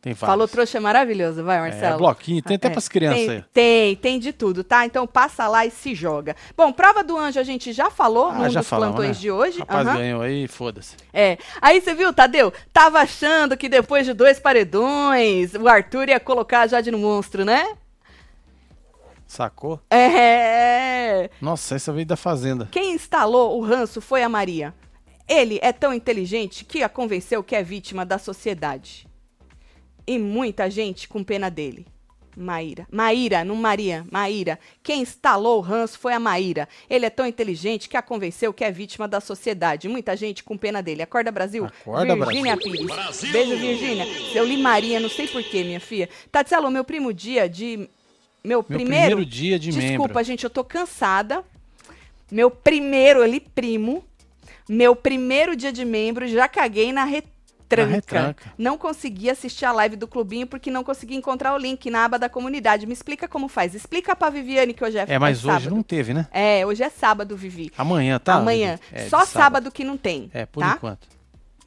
[0.02, 0.28] Tem vários.
[0.30, 1.96] Falou trouxa é maravilhoso, vai, Marcelo.
[1.96, 3.44] É, bloquinho, tem até É, pras crianças tem, aí.
[3.52, 4.86] Tem, tem de tudo, tá?
[4.86, 6.36] Então passa lá e se joga.
[6.56, 9.22] Bom, prova do anjo a gente já falou Ah, num já dos falamos, plantões né?
[9.22, 9.60] de hoje.
[9.62, 9.98] Rapaz Aham.
[9.98, 10.96] ganhou aí, foda-se.
[11.12, 11.40] É.
[11.60, 12.54] Aí você viu, Tadeu?
[12.72, 17.44] Tava achando que depois de dois paredões, o Arthur ia colocar a Jade no monstro,
[17.44, 17.76] né?
[19.26, 19.80] Sacou?
[19.90, 21.32] É.
[21.42, 22.68] Nossa, essa veio da fazenda.
[22.72, 24.72] Quem instalou o ranço foi a Maria.
[25.28, 29.08] Ele é tão inteligente que a convenceu que é vítima da sociedade.
[30.06, 31.88] E muita gente com pena dele.
[32.38, 32.86] Maíra.
[32.92, 34.06] Maíra, não Maria.
[34.12, 34.60] Maíra.
[34.84, 36.68] Quem instalou o ranço foi a Maíra.
[36.90, 39.88] Ele é tão inteligente que a convenceu que é vítima da sociedade.
[39.88, 41.02] Muita gente com pena dele.
[41.02, 41.66] Acorda, Brasil.
[41.66, 43.32] Acorda, Virgínia Pires.
[43.32, 44.06] Beijo, Virgínia.
[44.34, 46.10] Eu li Maria, não sei porquê, minha filha.
[46.32, 47.90] Tatielo, meu primo dia de...
[48.44, 49.06] Meu, Meu primeiro...
[49.06, 50.24] primeiro dia de Desculpa, membro.
[50.24, 51.44] gente, eu tô cansada.
[52.30, 54.04] Meu primeiro ali, primo.
[54.70, 57.92] Meu primeiro dia de membro, já caguei na retranca.
[57.92, 58.54] retranca.
[58.58, 62.20] Não consegui assistir a live do clubinho porque não consegui encontrar o link na aba
[62.20, 62.86] da comunidade.
[62.86, 63.74] Me explica como faz.
[63.74, 65.76] Explica pra Viviane que hoje é É, mas é hoje sábado.
[65.76, 66.28] não teve, né?
[66.32, 67.72] É, hoje é sábado, Vivi.
[67.78, 68.36] Amanhã, tá?
[68.36, 68.80] Amanhã.
[68.92, 69.72] É, Só sábado.
[69.72, 70.30] que não tem.
[70.34, 70.74] É, por tá?
[70.78, 71.08] enquanto.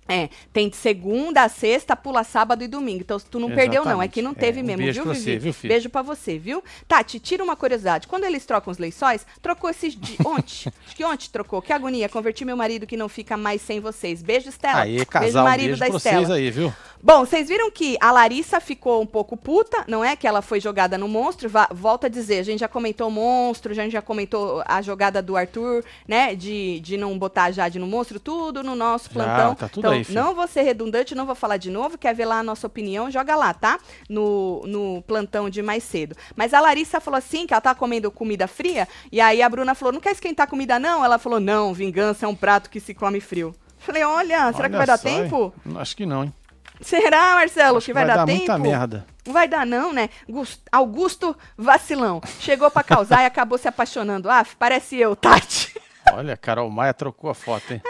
[0.08, 3.00] É, tem de segunda a sexta, pula sábado e domingo.
[3.02, 3.90] Então, tu não perdeu, não.
[4.00, 4.12] É Exatamente.
[4.12, 5.24] que não É, teve um mesmo, beijo viu, pra Vivi?
[5.24, 5.72] você, viu, filho?
[5.72, 6.64] Beijo pra você, viu?
[6.86, 8.06] Tati, tira uma curiosidade.
[8.08, 10.18] Quando eles trocam os lençóis, trocou esses dias.
[10.24, 10.72] ontem.
[10.86, 11.60] Acho que ontem trocou.
[11.60, 12.08] Que agonia.
[12.08, 14.22] Converti meu marido que não fica mais sem vocês.
[14.22, 14.80] Beijo, Estela.
[14.80, 16.16] Aí, casal, beijo, marido beijo da pra Estela.
[16.26, 16.72] vocês aí, viu?
[17.02, 20.16] Bom, vocês viram que a Larissa ficou um pouco puta, não é?
[20.16, 21.48] Que ela foi jogada no monstro.
[21.48, 24.82] Va volta a dizer, a gente já comentou o monstro, a gente já comentou a
[24.82, 26.34] jogada do Arthur, né?
[26.34, 29.54] De, de não botar a Jade no monstro, tudo no nosso plantão.
[29.54, 31.96] tá tudo então, aí, não vou ser redundante, não vou falar de novo.
[31.98, 33.10] Quer ver lá a nossa opinião?
[33.10, 33.78] Joga lá, tá?
[34.08, 36.14] No, no plantão de mais cedo.
[36.36, 39.74] Mas a Larissa falou assim, que ela tava comendo comida fria, e aí a Bruna
[39.74, 41.04] falou, não quer esquentar comida não?
[41.04, 43.54] Ela falou, não, vingança é um prato que se come frio.
[43.78, 45.52] Falei, olha, será que Olha vai dar tempo?
[45.76, 46.34] Acho que não, hein?
[46.80, 48.38] Será, Marcelo, Acho que vai, dar, tempo?
[48.38, 49.06] muita merda.
[49.26, 50.08] Não vai dar não, né?
[50.28, 52.20] Gus- Augusto Vacilão.
[52.38, 54.30] Chegou pra causar e acabou se apaixonando.
[54.30, 55.74] Ah, parece eu, Tati.
[56.12, 57.82] Olha, Carol Maia trocou a foto, hein?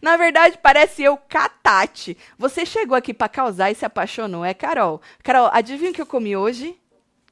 [0.00, 2.16] Na verdade, parece eu, Catati.
[2.38, 5.00] Você chegou aqui pra causar e se apaixonou, é Carol.
[5.22, 6.76] Carol, adivinha o que eu comi hoje?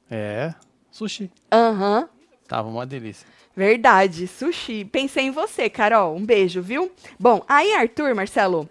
[0.09, 0.53] É,
[0.91, 1.31] sushi.
[1.51, 2.09] Aham.
[2.47, 3.27] Tava uma delícia.
[3.55, 4.85] Verdade, sushi.
[4.85, 6.15] Pensei em você, Carol.
[6.15, 6.91] Um beijo, viu?
[7.19, 8.69] Bom, aí Arthur, Marcelo,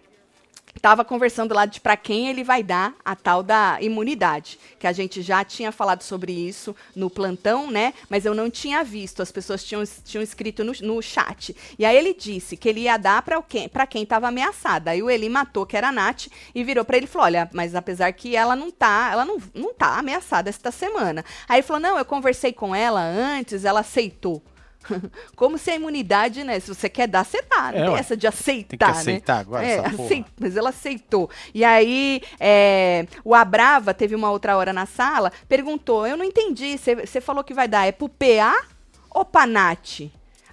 [0.78, 4.92] tava conversando lá de para quem ele vai dar a tal da imunidade, que a
[4.92, 7.94] gente já tinha falado sobre isso no plantão, né?
[8.08, 11.54] Mas eu não tinha visto, as pessoas tinham, tinham escrito no, no chat.
[11.78, 14.90] E aí ele disse que ele ia dar para quem, pra quem tava ameaçada.
[14.90, 17.48] Aí o Eli matou, que era a Nath, e virou para ele e falou: "Olha,
[17.52, 21.24] mas apesar que ela não tá, ela não, não tá ameaçada esta semana".
[21.48, 24.42] Aí ele falou: "Não, eu conversei com ela antes, ela aceitou".
[25.36, 26.58] Como se a imunidade, né?
[26.60, 27.72] Se você quer dar, você dá.
[27.72, 28.00] Não É, tem ué.
[28.00, 29.40] essa de aceitar, Tem que aceitar né?
[29.40, 29.76] agora é,
[30.40, 31.30] Mas ela aceitou.
[31.54, 36.76] E aí, é, o Abrava teve uma outra hora na sala, perguntou: Eu não entendi,
[36.78, 38.54] você falou que vai dar, é pro PA
[39.10, 40.00] ou pra Nath?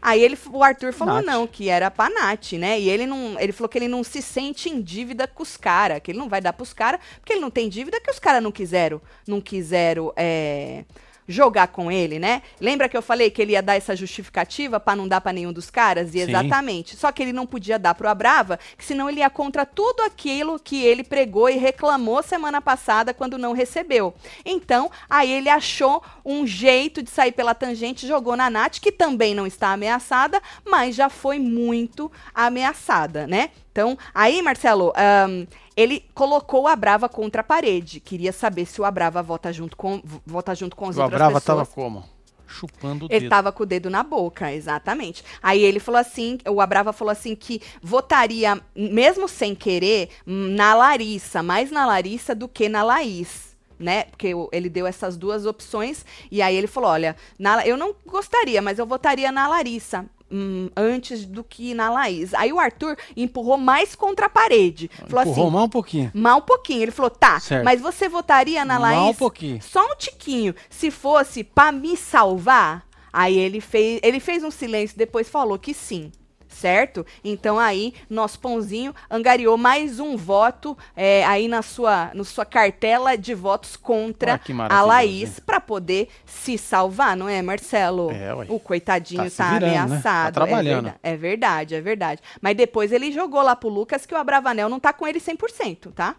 [0.02, 1.26] Aí ele, o Arthur falou Nath.
[1.26, 2.80] não, que era pra Nath, né?
[2.80, 6.00] E ele não, ele falou que ele não se sente em dívida com os caras,
[6.00, 8.44] que ele não vai dar pros caras, porque ele não tem dívida que os caras
[8.44, 10.86] não quiseram, não quiseram é,
[11.28, 12.42] jogar com ele, né?
[12.60, 15.52] Lembra que eu falei que ele ia dar essa justificativa pra não dar pra nenhum
[15.52, 16.10] dos caras?
[16.10, 16.30] E Sim.
[16.30, 16.96] exatamente.
[16.96, 20.60] Só que ele não podia dar pro Abrava, que senão ele ia contra tudo aquilo
[20.60, 24.14] que ele pregou e reclamou semana passada quando não recebeu.
[24.46, 29.34] Então, aí ele achou um jeito de sair pela tangente, jogou na Nath, que também
[29.34, 33.50] não está ameaçada, mas já foi muito ameaçada, né?
[33.76, 38.00] Então, aí, Marcelo, ahn, ele colocou o Abrava contra a parede.
[38.00, 41.42] Queria saber se o Abrava vota junto com, vota junto com as O outras Brava
[41.42, 41.68] pessoas.
[41.68, 42.06] tava como?
[42.48, 43.30] Chupando o Ele dedo.
[43.30, 45.26] tava com o dedo na boca, exatamente.
[45.44, 51.44] Aí ele falou assim, o Abrava falou assim que votaria, mesmo sem querer, na Larissa,
[51.44, 53.54] mais na Larissa do que na Laís.
[53.78, 54.06] Né?
[54.06, 57.94] Porque o- ele deu essas duas opções e aí ele falou: olha, na- eu não
[58.06, 60.06] gostaria, mas eu votaria na Larissa.
[60.32, 62.34] Hum, antes do que na Laís.
[62.34, 64.90] Aí o Arthur empurrou mais contra a parede.
[65.08, 66.12] Falou Empurrou assim: mal um pouquinho.
[66.14, 66.82] Mal um pouquinho.
[66.84, 67.64] Ele falou, tá, Certo.
[67.64, 68.98] mas você votaria na Laís?
[68.98, 69.62] Mal um pouquinho.
[69.62, 70.54] Só um tiquinho.
[70.70, 75.74] Se fosse pra me salvar, aí ele fez, ele fez um silêncio, depois falou que
[75.74, 76.12] sim.
[76.56, 77.06] Certo?
[77.22, 83.18] Então aí, nosso pãozinho angariou mais um voto é, aí na sua, na sua cartela
[83.18, 88.10] de votos contra que a Laís pra poder se salvar, não é, Marcelo?
[88.10, 88.46] É, ué.
[88.48, 89.76] o coitadinho Tá tá, virando, né?
[89.76, 90.28] Tá ameaçado.
[90.28, 90.84] é trabalhando.
[90.86, 92.22] verda- é verdade, é verdade.
[92.42, 95.92] Mas depois ele jogou lá pro Lucas que o Abravanel não tá com ele 100%,
[95.94, 96.16] tá?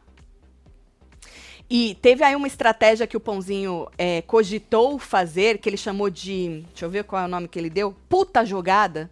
[1.70, 6.62] E teve aí uma estratégia que o Pãozinho é, cogitou fazer, que ele chamou de.
[6.68, 7.96] Deixa eu ver qual é o nome que ele deu.
[8.06, 9.10] Puta jogada.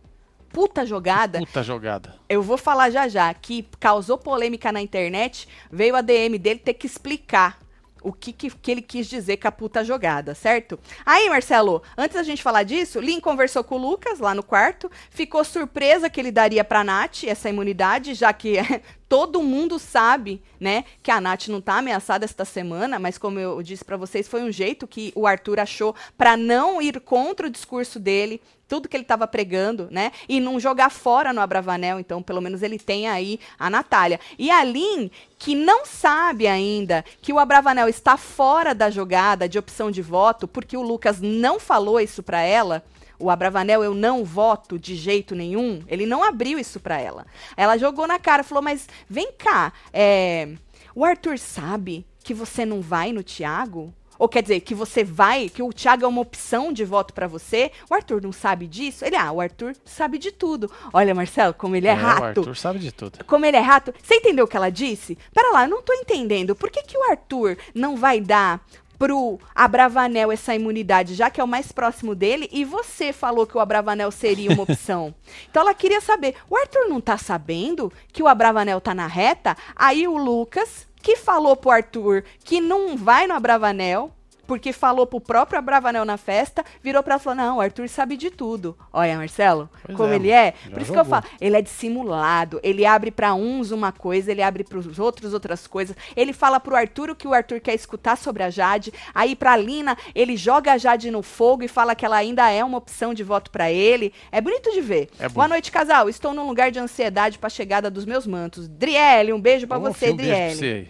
[0.54, 1.40] Puta jogada.
[1.40, 2.14] Puta jogada.
[2.28, 6.74] Eu vou falar já já, que causou polêmica na internet, veio a DM dele ter
[6.74, 7.58] que explicar
[8.04, 10.78] o que, que, que ele quis dizer com a puta jogada, certo?
[11.04, 14.90] Aí, Marcelo, antes da gente falar disso, Lin conversou com o Lucas lá no quarto,
[15.10, 18.56] ficou surpresa que ele daria pra Nath essa imunidade, já que
[19.14, 23.62] todo mundo sabe, né, que a Nath não tá ameaçada esta semana, mas como eu
[23.62, 27.50] disse pra vocês, foi um jeito que o Arthur achou pra não ir contra o
[27.50, 30.10] discurso dele, tudo que ele estava pregando, né?
[30.28, 34.18] E não jogar fora no Abravanel, então pelo menos ele tem aí a Natália.
[34.36, 39.60] E a Lin, que não sabe ainda que o Abravanel está fora da jogada de
[39.60, 42.82] opção de voto, porque o Lucas não falou isso para ela.
[43.24, 45.82] O Abravanel, eu não voto de jeito nenhum.
[45.88, 47.24] Ele não abriu isso para ela.
[47.56, 50.50] Ela jogou na cara, falou: Mas vem cá, é,
[50.94, 53.94] o Arthur sabe que você não vai no Tiago?
[54.18, 57.26] Ou quer dizer, que você vai, que o Thiago é uma opção de voto pra
[57.26, 57.72] você.
[57.90, 59.06] O Arthur não sabe disso?
[59.06, 60.70] Ele, ah, o Arthur sabe de tudo.
[60.92, 62.40] Olha, Marcelo, como ele é, o rato.
[62.40, 63.24] Arthur sabe de tudo.
[63.24, 63.92] Como ele é rato.
[64.02, 65.18] Você entendeu o que ela disse?
[65.32, 66.54] Pera lá, eu não tô entendendo.
[66.54, 68.64] Por que, que o Arthur não vai dar
[69.04, 73.54] pro Abravanel essa imunidade, já que é o mais próximo dele, e você falou que
[73.54, 75.14] o Abravanel seria uma opção.
[75.50, 79.58] então ela queria saber, o Arthur não tá sabendo que o Abravanel tá na reta?
[79.76, 84.10] Aí o Lucas, que falou pro Arthur que não vai no Abravanel,
[84.46, 87.88] porque falou pro próprio Abravanel na festa, virou pra ela e falou: Não, o Arthur
[87.88, 88.76] sabe de tudo.
[88.92, 90.52] Olha, Marcelo, Pois como é, ele é.
[90.70, 91.20] Por isso que eu jogou.
[91.20, 92.60] falo, ele é dissimulado.
[92.62, 95.96] Ele abre pra uns uma coisa, ele abre pros outros outras coisas.
[96.16, 98.92] Ele fala pro Arthur o que o Arthur quer escutar sobre a Jade.
[99.14, 102.62] Aí pra Lina, ele joga a Jade no fogo e fala que ela ainda é
[102.64, 104.12] uma opção de voto pra ele.
[104.30, 105.08] É bonito de ver.
[105.18, 106.08] É Boa noite, casal.
[106.08, 108.68] Estou num lugar de ansiedade pra chegada dos meus mantos.
[108.68, 110.54] Driele, um beijo pra Ô, você, um beijo pra Driele.
[110.56, 110.88] você aí.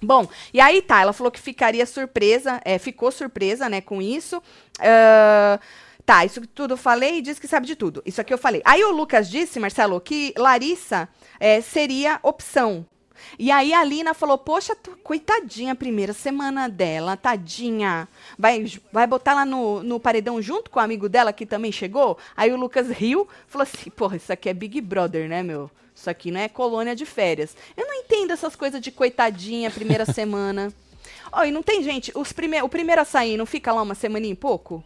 [0.00, 4.42] Bom, e aí tá, ela falou que ficaria surpresa, é, ficou surpresa, né, com isso.
[4.78, 5.58] Ah,
[6.04, 8.02] tá, isso tudo falei e disse que sabe de tudo.
[8.06, 8.62] Isso aqui eu falei.
[8.64, 11.08] Aí o Lucas disse, Marcelo, que Larissa
[11.40, 12.86] é, seria opção.
[13.38, 18.08] E aí a Lina falou, poxa, coitadinha, primeira semana dela, tadinha.
[18.38, 22.18] Vai, vai botar ela no, no paredão junto com o amigo dela que também chegou?
[22.36, 25.70] Aí o Lucas riu, falou assim, porra, isso aqui é Big Brother, né, meu?
[25.94, 27.56] Isso aqui não é colônia de férias.
[27.74, 30.72] Eu não entendo essas coisas de coitadinha, primeira semana.
[31.32, 33.94] Ó, e não tem gente, os prime o primeiro a sair não fica lá uma
[33.94, 34.82] semaninha e pouco?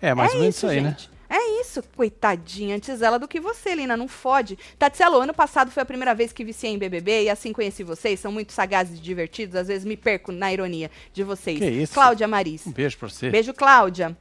[0.00, 0.90] É, mais é ou menos isso, isso aí, né?
[0.90, 1.10] gente.
[1.32, 4.58] É isso, coitadinha, antes ela do que você, Lina, não fode.
[4.76, 8.18] Tatselo, ano passado foi a primeira vez que viciei em BBB e assim conheci vocês,
[8.18, 11.58] são muito sagazes e divertidos, às vezes me perco na ironia de vocês.
[11.60, 11.94] Que isso?
[11.94, 12.66] Cláudia Maris.
[12.66, 13.30] Um beijo pra você.
[13.30, 14.16] Beijo, Cláudia.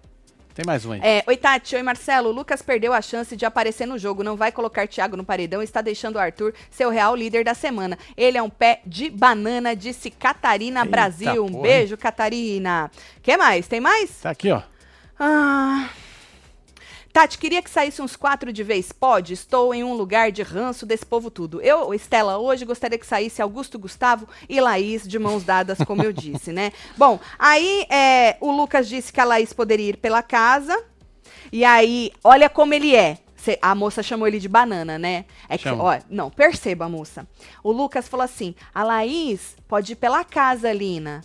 [0.60, 1.00] Tem mais um aí.
[1.02, 1.78] É, oi, Tati.
[1.78, 2.28] Oi, Marcelo.
[2.28, 4.26] O Lucas perdeu a chance de aparecer no jogo.
[4.26, 7.54] Não vai colocar Thiago no paredão está deixando o Arthur ser o real líder da
[7.54, 7.98] semana.
[8.18, 11.46] Ele é um pé de banana, disse Catarina Eita Brasil.
[11.46, 12.92] Um porra, beijo, Catarina.
[13.24, 13.70] Quer mais?
[13.70, 14.20] Tem mais?
[14.20, 14.62] Tá aqui, ó.
[15.18, 15.88] Ah.
[17.12, 18.92] Tati, queria que saísse uns quatro de vez.
[18.92, 19.34] Pode?
[19.34, 21.60] Estou em um lugar de ranço desse povo tudo.
[21.62, 26.14] Eu, Estela, hoje gostaria que saísse Augusto Gustavo e Laís de mãos dadas, como eu
[26.14, 26.72] disse, né?
[26.96, 30.84] Bom, aí é, o Lucas disse que a Laís poderia ir pela casa.
[31.52, 33.18] E aí, olha como ele é.
[33.36, 35.26] Cê- a moça chamou ele de banana, né?
[35.48, 37.26] É que, ó, não, perceba, moça.
[37.64, 41.22] O Lucas falou assim: a Laís pode ir pela casa, Lina.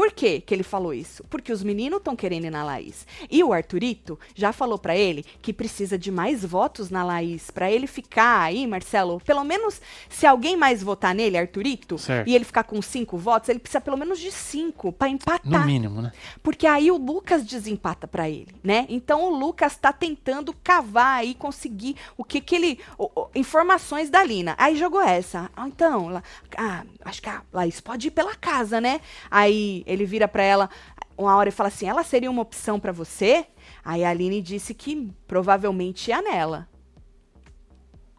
[0.00, 1.22] Por que que ele falou isso?
[1.28, 3.06] Porque os meninos estão querendo ir na Laís.
[3.30, 7.70] E o Arthurito já falou pra ele que precisa de mais votos na Laís pra
[7.70, 9.20] ele ficar aí, Marcelo.
[9.20, 12.26] Pelo menos se alguém mais votar nele, Arthurito, Certo.
[12.26, 15.40] e ele ficar com cinco votos, ele precisa pelo menos de cinco pra empatar.
[15.44, 16.12] No mínimo, né?
[16.42, 18.86] Porque aí o Lucas desempata pra ele, né?
[18.88, 22.78] Então o Lucas tá tentando cavar aí, conseguir o que que ele...
[22.96, 24.54] o- o- informações da Lina.
[24.56, 25.50] Aí jogou essa.
[25.54, 26.22] Ah, então,
[26.56, 29.00] ah, acho que a Laís pode ir pela casa, né?
[29.30, 30.70] Aí ele vira pra ela
[31.16, 33.46] uma hora e fala assim, ela seria uma opção pra você?
[33.84, 36.68] Aí a Aline disse que provavelmente ia nela.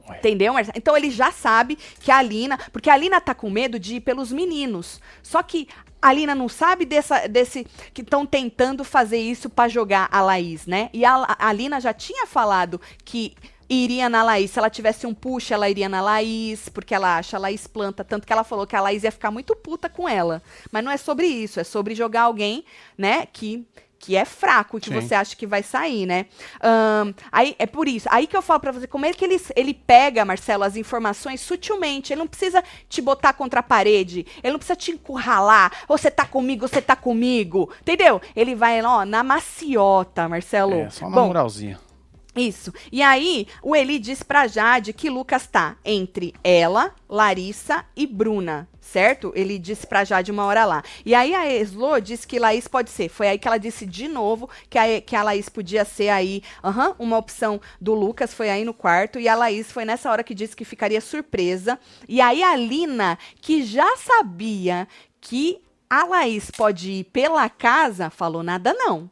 [0.07, 0.17] Ué.
[0.17, 0.77] Entendeu, Marcelo?
[0.77, 2.57] Então ele já sabe que a Lina.
[2.71, 5.01] Porque a Lina tá com medo de ir pelos meninos.
[5.21, 5.67] Só que
[6.01, 7.65] a Lina não sabe dessa, desse.
[7.93, 10.89] que estão tentando fazer isso pra jogar a Laís, né?
[10.93, 13.35] E a, a Lina já tinha falado que
[13.71, 14.51] iria na Laís.
[14.51, 18.03] Se ela tivesse um push, ela iria na Laís, porque ela acha a Laís planta.
[18.03, 20.41] Tanto que ela falou que a Laís ia ficar muito puta com ela.
[20.71, 22.65] Mas não é sobre isso, é sobre jogar alguém,
[22.97, 23.65] né, que.
[24.03, 24.99] Que é fraco, que Sim.
[24.99, 26.25] você acha que vai sair, né?
[26.59, 28.07] Ahn, aí é por isso.
[28.09, 31.39] Aí que eu falo pra você, como é que ele, ele pega, Marcelo, as informações
[31.39, 32.11] sutilmente.
[32.11, 34.25] Ele não precisa te botar contra a parede.
[34.41, 35.71] Ele não precisa te encurralar.
[35.87, 37.71] Você tá comigo, você tá comigo.
[37.79, 38.19] Entendeu?
[38.35, 40.73] Ele vai, ó, na maciota, Marcelo.
[40.73, 41.79] É, só na Bom, moralzinha.
[42.35, 42.73] Isso.
[42.91, 48.69] E aí, o Eli diz pra Jade que Lucas tá entre ela, Larissa e Bruna,
[48.79, 49.33] certo?
[49.35, 50.83] Ele disse pra Jade uma hora lá.
[51.05, 53.09] E aí a Eslo disse que Laís pode ser.
[53.09, 56.41] Foi aí que ela disse de novo que a, que a Laís podia ser aí,
[56.63, 58.33] aham, uma opção do Lucas.
[58.33, 59.19] Foi aí no quarto.
[59.19, 61.77] E a Laís foi nessa hora que disse que ficaria surpresa.
[62.07, 64.87] E aí a Lina, que já sabia
[65.19, 69.09] que a Laís pode ir pela casa, falou nada não.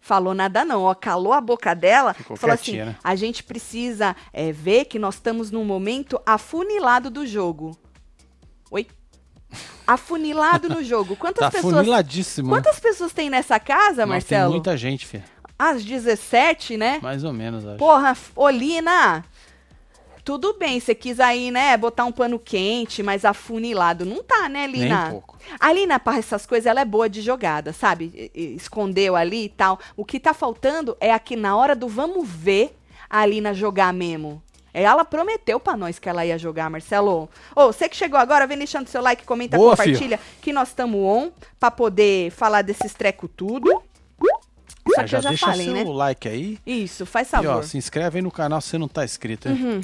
[0.00, 2.96] Falou nada não, ó, calou a boca dela, Ficou falou assim, né?
[3.04, 7.76] a gente precisa é, ver que nós estamos num momento afunilado do jogo.
[8.70, 8.86] Oi?
[9.86, 11.16] Afunilado no jogo.
[11.16, 11.74] Quantas Tá pessoas...
[11.74, 12.48] funiladíssimo.
[12.48, 12.54] né?
[12.56, 14.44] Quantas pessoas tem nessa casa, Nossa, Marcelo?
[14.44, 15.24] Tem muita gente, filho.
[15.58, 16.98] Às 17, né?
[17.02, 17.76] Mais ou menos, acho.
[17.76, 19.24] Porra, Olina,
[20.30, 24.04] tudo bem, você quis aí, né, botar um pano quente, mas afunilado.
[24.04, 25.06] Não tá, né, Nem Lina?
[25.08, 25.36] um pouco.
[25.58, 28.12] A Lina, para essas coisas, ela é boa de jogada, sabe?
[28.14, 29.80] E- e- Escondeu ali e tal.
[29.96, 32.76] O que tá faltando é aqui na hora do vamos ver
[33.08, 34.40] a Lina jogar mesmo.
[34.72, 37.28] Ela prometeu pra nós que ela ia jogar, Marcelo.
[37.56, 41.00] Ô, você que chegou agora, vem deixando seu like, comenta, Boa, compartilha, que nós estamos
[41.00, 43.82] on pra poder falar desses treco tudo.
[44.88, 45.84] Isso É, eu já deixa falei, seu né?
[45.84, 46.58] like aí.
[46.66, 47.48] Isso, faz E favor.
[47.56, 49.80] ó, se inscreve aí no canal se você não tá inscrito, hein?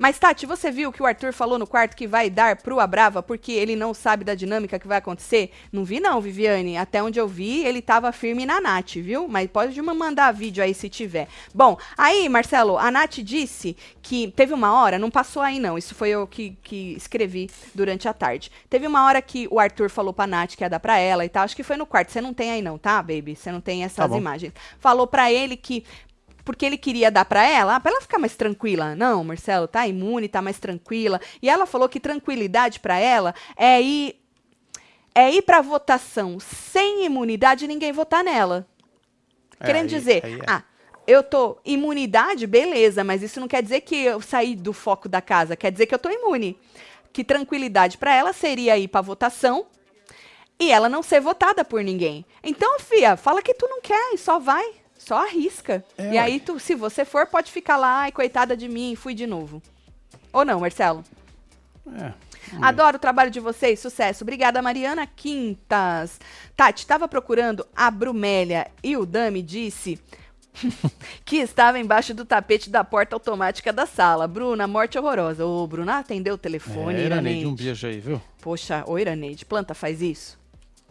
[0.00, 3.22] Mas, Tati, você viu que o Arthur falou no quarto que vai dar pro Abrava
[3.22, 5.50] porque ele não sabe da dinâmica que vai acontecer?
[5.70, 6.78] Não vi, não, Viviane.
[6.78, 9.28] Até onde eu vi, ele tava firme na Nath, viu?
[9.28, 11.28] Mas pode mandar vídeo aí se tiver.
[11.54, 15.94] Bom, aí, Marcelo, a Nath disse que teve uma hora, não passou aí não, isso
[15.94, 18.50] foi eu que, que escrevi durante a tarde.
[18.70, 21.28] Teve uma hora que o Arthur falou pra Nath que ia dar pra ela e
[21.28, 22.10] tal, acho que foi no quarto.
[22.10, 23.36] Você não tem aí não, tá, baby?
[23.36, 24.54] Você não tem essas Tá imagens.
[24.78, 25.84] Falou pra ele que
[26.44, 28.94] porque ele queria dar pra ela, pra ela ficar mais tranquila.
[28.94, 31.20] Não, Marcelo, tá imune, tá mais tranquila.
[31.42, 34.16] E ela falou que tranquilidade pra ela é ir
[35.14, 38.66] é ir pra votação sem imunidade e ninguém votar nela.
[39.58, 40.44] É, Querendo aí- dizer, aí é.
[40.46, 40.62] ah,
[41.06, 45.20] eu tô imunidade, beleza, mas isso não quer dizer que eu saí do foco da
[45.20, 46.56] casa, quer dizer que eu tô imune.
[47.12, 49.66] Que tranquilidade pra ela seria ir pra votação
[50.60, 52.24] e ela não ser votada por ninguém.
[52.42, 55.82] Então, fia, fala que tu não quer e só vai, só arrisca.
[55.96, 59.14] É, e aí tu, se você for, pode ficar lá, ai, coitada de mim, fui
[59.14, 59.62] de novo.
[60.30, 61.02] Ou não, Marcelo?
[61.98, 62.12] É.
[62.60, 64.24] Adoro o trabalho de vocês, sucesso.
[64.24, 66.20] Obrigada, Mariana Quintas.
[66.54, 69.98] Tati, estava procurando a Brumélia e o Dami disse
[71.24, 74.28] que estava embaixo do tapete da porta automática da sala.
[74.28, 75.46] Bruna, morte horrorosa.
[75.46, 78.20] Ô, Bruna, atendeu o telefone, é, Iraneide, um beijo aí, viu?
[78.42, 80.38] Poxa, ô, Iraneide, planta faz isso?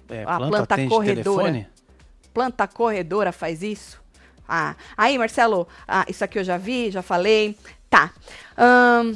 [0.10, 1.44] É, A planta atende corredora.
[1.44, 1.79] telefone?
[2.34, 4.00] Planta corredora faz isso?
[4.48, 7.56] Ah, aí, Marcelo, ah, isso aqui eu já vi, já falei.
[7.90, 8.12] Tá.
[8.58, 9.14] Ahn,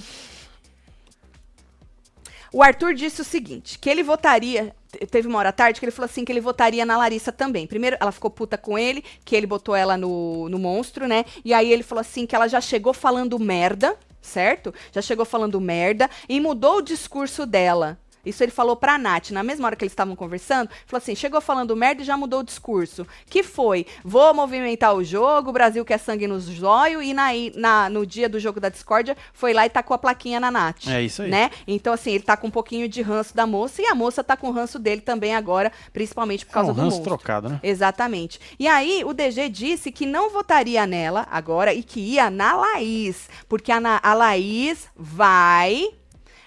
[2.52, 4.76] o Arthur disse o seguinte, que ele votaria...
[4.92, 7.32] te- Teve uma hora à tarde que ele falou assim que ele votaria na Larissa
[7.32, 7.66] também.
[7.66, 11.26] Primeiro, ela ficou puta com ele, que ele botou ela no, no monstro, né?
[11.44, 14.72] E aí ele falou assim que ela já chegou falando merda, certo?
[14.92, 17.98] Já chegou falando merda e mudou o discurso dela.
[18.26, 21.42] Isso ele falou pra Nath, na mesma hora que eles estavam conversando, falou assim, chegou
[21.42, 23.06] falando merda e já mudou o discurso.
[23.30, 27.90] Que foi, vou movimentar o jogo, o Brasil quer sangue nos zóio, e na, na-
[27.90, 30.88] no dia do jogo da discórdia, foi lá e tacou a plaquinha na Nath.
[30.88, 31.30] É isso aí.
[31.30, 31.50] Né?
[31.68, 34.38] Então, assim, ele tá com um pouquinho de ranço da moça, e a moça tá
[34.38, 37.18] com ranço dele também agora, principalmente por É causa um do ranço monstro.
[37.18, 37.60] trocado, né?
[37.64, 38.40] Exatamente.
[38.60, 43.30] E aí, o DG disse que não votaria nela agora e que ia na Laís.
[43.50, 45.90] Porque a, a Laís vai,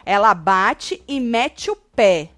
[0.07, 2.31] ela bate e mete o pé.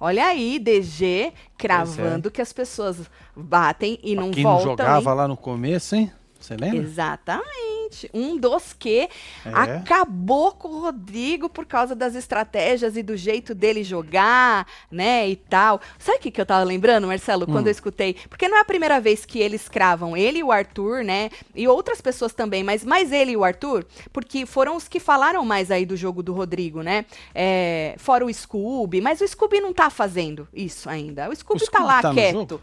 [0.00, 2.96] Olha aí, DG cravando que as pessoas
[3.34, 4.32] batem e não é.
[4.32, 4.70] Quem não voltam.
[4.70, 5.16] jogava hein?
[5.16, 6.10] lá no começo, hein?
[6.46, 6.78] Você lembra?
[6.78, 8.10] Exatamente.
[8.12, 9.08] Um dos que
[9.44, 9.50] É.
[9.52, 15.36] acabou com o Rodrigo por causa das estratégias e do jeito dele jogar, né, e
[15.36, 15.80] tal.
[15.98, 17.52] Sabe o que, que eu tava lembrando, Marcelo, Hum.
[17.52, 18.14] quando eu escutei?
[18.28, 21.66] Porque não é a primeira vez que eles cravam, ele e o Arthur, né, e
[21.68, 25.70] outras pessoas também, mas mais ele e o Arthur, porque foram os que falaram mais
[25.70, 29.90] aí do jogo do Rodrigo, né, é, fora o Scooby, mas o Scooby não tá
[29.90, 31.28] fazendo isso ainda.
[31.30, 32.60] O Scooby, tá Scooby lá tá quieto.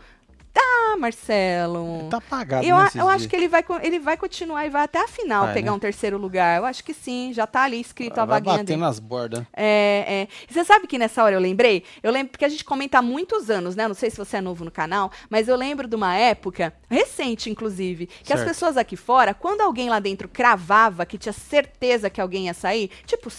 [0.54, 2.08] Tá, Marcelo.
[2.10, 5.00] Tá apagado Eu, a- eu acho que ele vai, ele vai continuar e vai até
[5.04, 5.78] a final Vai, pegar né?
[5.78, 6.60] um terceiro lugar.
[6.60, 8.80] Eu acho que sim, já tá ali escrito a Vai vaguinha bater dele.
[8.82, 9.44] nas bordas.
[9.52, 10.28] É, é.
[10.50, 11.84] E você sabe que nessa hora eu lembrei?
[12.04, 13.88] Eu lembro porque a gente comenta há muitos anos, né?
[13.88, 17.50] Não sei se você é novo no canal, mas eu lembro de uma época, recente
[17.50, 18.50] inclusive, que as Certo.
[18.50, 22.92] pessoas aqui fora, quando alguém lá dentro cravava que tinha certeza que alguém ia sair,
[23.08, 23.32] tipo,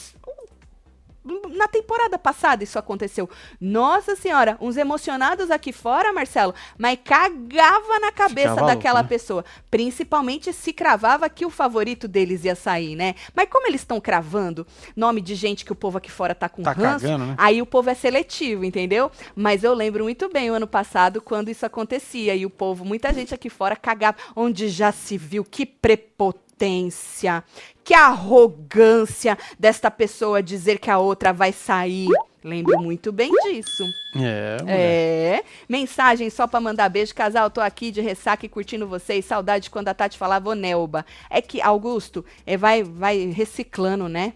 [1.55, 3.29] na temporada passada isso aconteceu.
[3.61, 9.09] Nossa senhora, uns emocionados aqui fora, Marcelo, mas cagava na cabeça Ficava louco, daquela né?
[9.09, 9.45] pessoa.
[9.71, 13.15] Principalmente se cravava que o favorito deles ia sair, né?
[13.35, 16.63] Mas como eles estão cravando nome de gente que o povo aqui fora tá com
[16.63, 17.35] Tá ranço, cagando, né?
[17.39, 19.11] aí o povo é seletivo, entendeu?
[19.35, 23.13] Mas eu lembro muito bem o ano passado quando isso acontecia e o povo, muita
[23.13, 27.43] gente aqui fora cagava, onde já se viu que prepotência,
[27.85, 32.09] que arrogância desta pessoa dizer que a outra vai sair.
[32.43, 33.85] Lembro muito bem disso.
[34.17, 34.79] É, mulher.
[34.79, 35.45] É.
[35.69, 37.15] Mensagem só pra mandar beijo.
[37.15, 39.25] Casal, tô aqui de ressaca e curtindo vocês.
[39.25, 41.07] Saudade quando a Tati falava "Ô, Nelba.
[41.31, 44.35] É que, Augusto, é, vai, vai reciclando, né?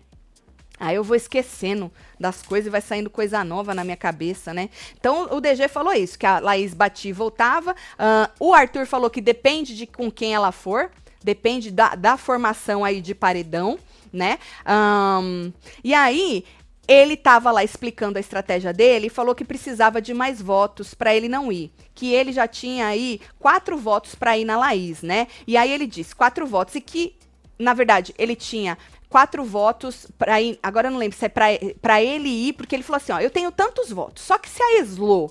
[0.80, 4.70] Aí eu vou esquecendo das coisas e vai saindo coisa nova na minha cabeça, né?
[4.98, 7.74] Então o DG falou isso, que a Laís batia e voltava.
[7.98, 10.90] Ah, o Arthur falou que depende de com quem ela for,
[11.22, 13.78] depende da, da formação aí de paredão,
[14.12, 14.38] né?
[14.64, 15.52] Ahn,
[15.82, 16.44] e aí
[16.88, 21.14] ele tava lá explicando a estratégia dele e falou que precisava de mais votos para
[21.14, 21.70] ele não ir.
[21.94, 25.26] Que ele já tinha aí quatro votos para ir na Laís, né?
[25.46, 27.14] E aí ele disse quatro votos e que,
[27.58, 28.78] na verdade, ele tinha
[29.10, 30.58] quatro votos para ir.
[30.62, 33.30] Agora eu não lembro se é pra ele ir, porque ele falou assim: ó, eu
[33.30, 34.22] tenho tantos votos.
[34.22, 35.30] Só que se a Eslo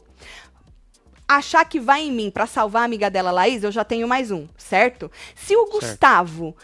[1.28, 4.32] achar que vai em mim para salvar a amiga dela, Laís, eu já tenho mais
[4.32, 5.11] um, certo?
[5.36, 6.55] Se o Gustavo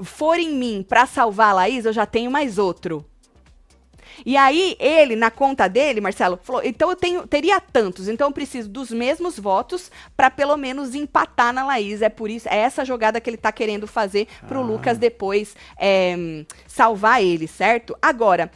[0.00, 3.04] for em mim para salvar a Laís, eu já tenho mais outro.
[4.26, 8.32] E aí, ele, na conta dele, Marcelo, falou: então eu tenho, teria tantos, então eu
[8.32, 12.02] preciso dos mesmos votos para pelo menos empatar na Laís.
[12.02, 14.62] É por isso, é essa jogada que ele tá querendo fazer pro Ah.
[14.62, 17.96] Lucas depois é, salvar ele, certo?
[18.02, 18.50] Agora,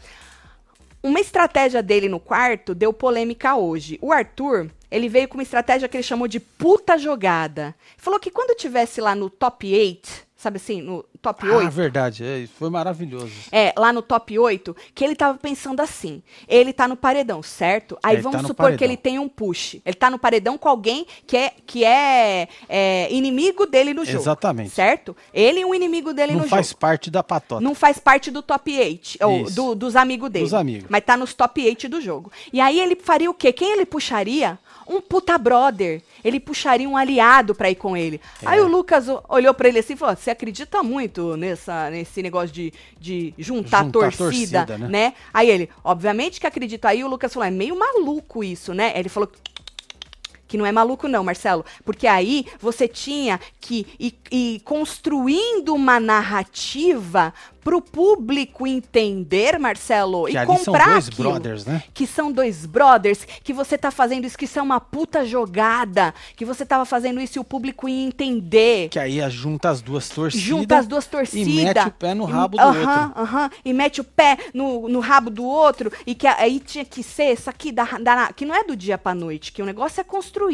[1.02, 3.98] uma estratégia dele no quarto deu polêmica hoje.
[4.02, 7.74] O Arthur, ele veio com uma estratégia que ele chamou de puta jogada.
[7.96, 12.24] Falou que quando tivesse lá no top 8, sabe assim, no top Ah, 8, verdade.
[12.24, 13.32] É, foi maravilhoso.
[13.50, 16.22] é, lá no top 8, que ele tava pensando assim.
[16.46, 17.98] Ele tá no paredão, certo?
[18.02, 18.86] Aí Ele vamos tá supor que paredão.
[18.86, 19.76] ele tem um push.
[19.84, 24.18] Ele tá no paredão com alguém que é, que é, é, inimigo dele no jogo.
[24.18, 24.70] Exatamente.
[24.70, 25.16] Certo?
[25.34, 26.80] Ele é um inimigo dele Não no faz jogo.
[26.80, 27.60] parte da patota.
[27.60, 30.44] Não faz parte do top 8, ou do- dos amigos dele.
[30.44, 30.86] Dos amigos.
[30.88, 32.30] Mas tá nos top 8 do jogo.
[32.52, 33.52] E aí ele faria o quê?
[33.52, 34.58] Quem ele puxaria?
[34.88, 36.02] Um puta brother.
[36.24, 38.20] Ele puxaria um aliado pra ir com ele.
[38.42, 38.48] É.
[38.48, 42.54] Aí o Lucas olhou pra ele assim e falou: Você acredita muito nessa, nesse negócio
[42.54, 44.88] de, de juntar, Juntar torcida, torcida, né?
[44.88, 45.14] né?
[45.32, 46.88] Aí ele, obviamente que acredita.
[46.88, 48.92] Aí o Lucas falou: É meio maluco isso, né?
[48.96, 49.30] Ele falou.
[50.56, 51.66] Que não é maluco, não, Marcelo.
[51.84, 60.38] Porque aí você tinha que ir, ir construindo uma narrativa pro público entender, Marcelo, Que
[60.38, 61.30] e comprar são dois aquilo.
[61.30, 61.82] brothers, né?
[61.92, 66.14] Que são dois brothers, que você tá fazendo isso, que isso é uma puta jogada,
[66.36, 68.88] que você tava fazendo isso e o público ia entender.
[68.88, 70.46] Que aí junta as duas torcidas.
[70.46, 71.52] Junta as duas torcidas.
[71.52, 73.20] E mete o pé no rabo do Aham, outro.
[73.22, 75.90] aham, e mete o pé no, no rabo do outro.
[76.06, 78.96] E que aí tinha que ser isso aqui, da, da- que não é do dia
[78.96, 80.45] pra noite, que o negócio é construído.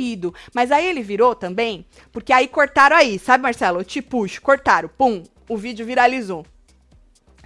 [0.55, 3.80] Mas aí ele virou também, porque aí cortaram aí, sabe, Marcelo?
[3.80, 6.45] Eu te puxo, cortaram, pum, o vídeo viralizou.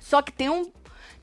[0.00, 0.70] Só que tem um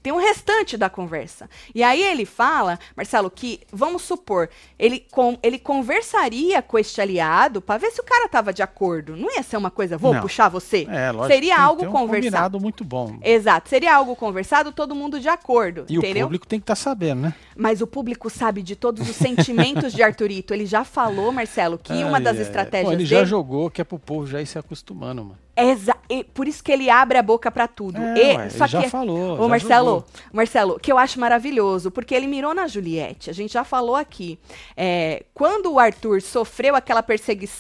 [0.04, 1.50] tem um restante da conversa.
[1.74, 7.62] E aí ele fala, Marcelo, que vamos supor, ele, com, ele conversaria com este aliado
[7.62, 9.16] pra ver se o cara tava de acordo.
[9.16, 10.22] Não ia ser uma coisa, vou Não.
[10.22, 10.86] puxar você.
[10.90, 11.34] É, lógico.
[11.34, 12.22] Seria algo um conversado.
[12.22, 13.18] combinado muito bom.
[13.24, 16.26] Exato, seria algo conversado, todo mundo de acordo, E entendeu?
[16.26, 17.34] o público tem que estar sabendo, né?
[17.56, 20.54] Mas o público sabe de todos os sentimentos de Arthurito.
[20.54, 22.44] Ele já falou, Marcelo, que uma das ai.
[22.44, 25.43] estratégias Pô, ele dele já jogou, que é pro povo já ir se acostumando, mano.
[25.56, 28.02] Exa e por isso que ele abre a boca pra tudo.
[28.02, 30.06] É, E- ué, só ele já que, falou, Ô, já Marcelo, jogou.
[30.32, 33.30] Marcelo, que eu acho maravilhoso, porque ele mirou na Juliette.
[33.30, 34.40] A gente já falou aqui.
[34.76, 37.54] É, quando o Arthur sofreu aquela perseguição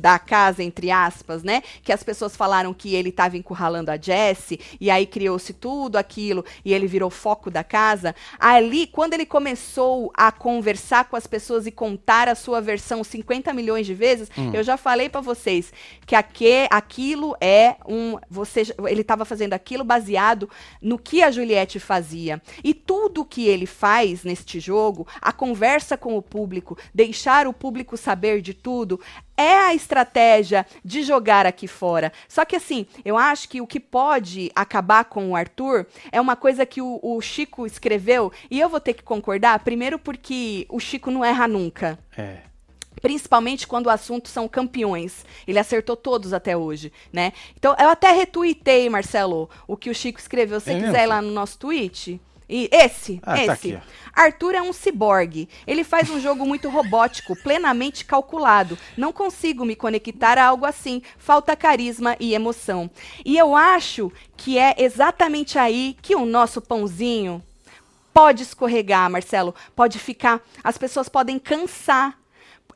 [0.00, 1.62] da casa, entre aspas, né?
[1.82, 6.44] Que as pessoas falaram que ele estava encurralando a Jessie, e aí criou-se tudo aquilo,
[6.64, 8.14] e ele virou foco da casa.
[8.38, 13.52] Ali, quando ele começou a conversar com as pessoas e contar a sua versão 50
[13.52, 14.50] milhões de vezes, Hum.
[14.52, 15.72] eu já falei pra vocês
[16.06, 18.16] que aque, aquilo é um.
[18.30, 20.48] Você, ele estava fazendo aquilo baseado
[20.80, 22.40] no que a Juliette fazia.
[22.62, 27.96] E tudo que ele faz neste jogo, a conversa com o público, deixar o público
[27.96, 29.00] saber de tudo,
[29.38, 32.12] é a estratégia de jogar aqui fora.
[32.28, 36.34] Só que assim, eu acho que o que pode acabar com o Arthur é uma
[36.36, 40.80] coisa que o, o Chico escreveu, e eu vou ter que concordar, primeiro porque o
[40.80, 41.98] Chico não erra nunca.
[42.16, 42.38] É.
[43.00, 45.24] Principalmente quando o assunto são campeões.
[45.46, 47.32] Ele acertou todos até hoje, né?
[47.56, 50.58] Então, eu até retuitei, Marcelo, o que o Chico escreveu.
[50.58, 51.04] Se você É quiser mesmo?
[51.04, 52.20] ir lá no nosso tweet.
[52.48, 53.74] E esse, Ah, tá esse.
[53.74, 53.80] ó.
[54.14, 55.48] Arthur é um ciborgue.
[55.66, 58.78] Ele faz um jogo muito robótico, plenamente calculado.
[58.96, 61.02] Não consigo me conectar a algo assim.
[61.18, 62.90] Falta carisma e emoção.
[63.24, 67.42] E eu acho que é exatamente aí que o nosso pãozinho
[68.12, 69.54] pode escorregar, Marcelo.
[69.76, 70.40] Pode ficar.
[70.64, 72.18] As pessoas podem cansar.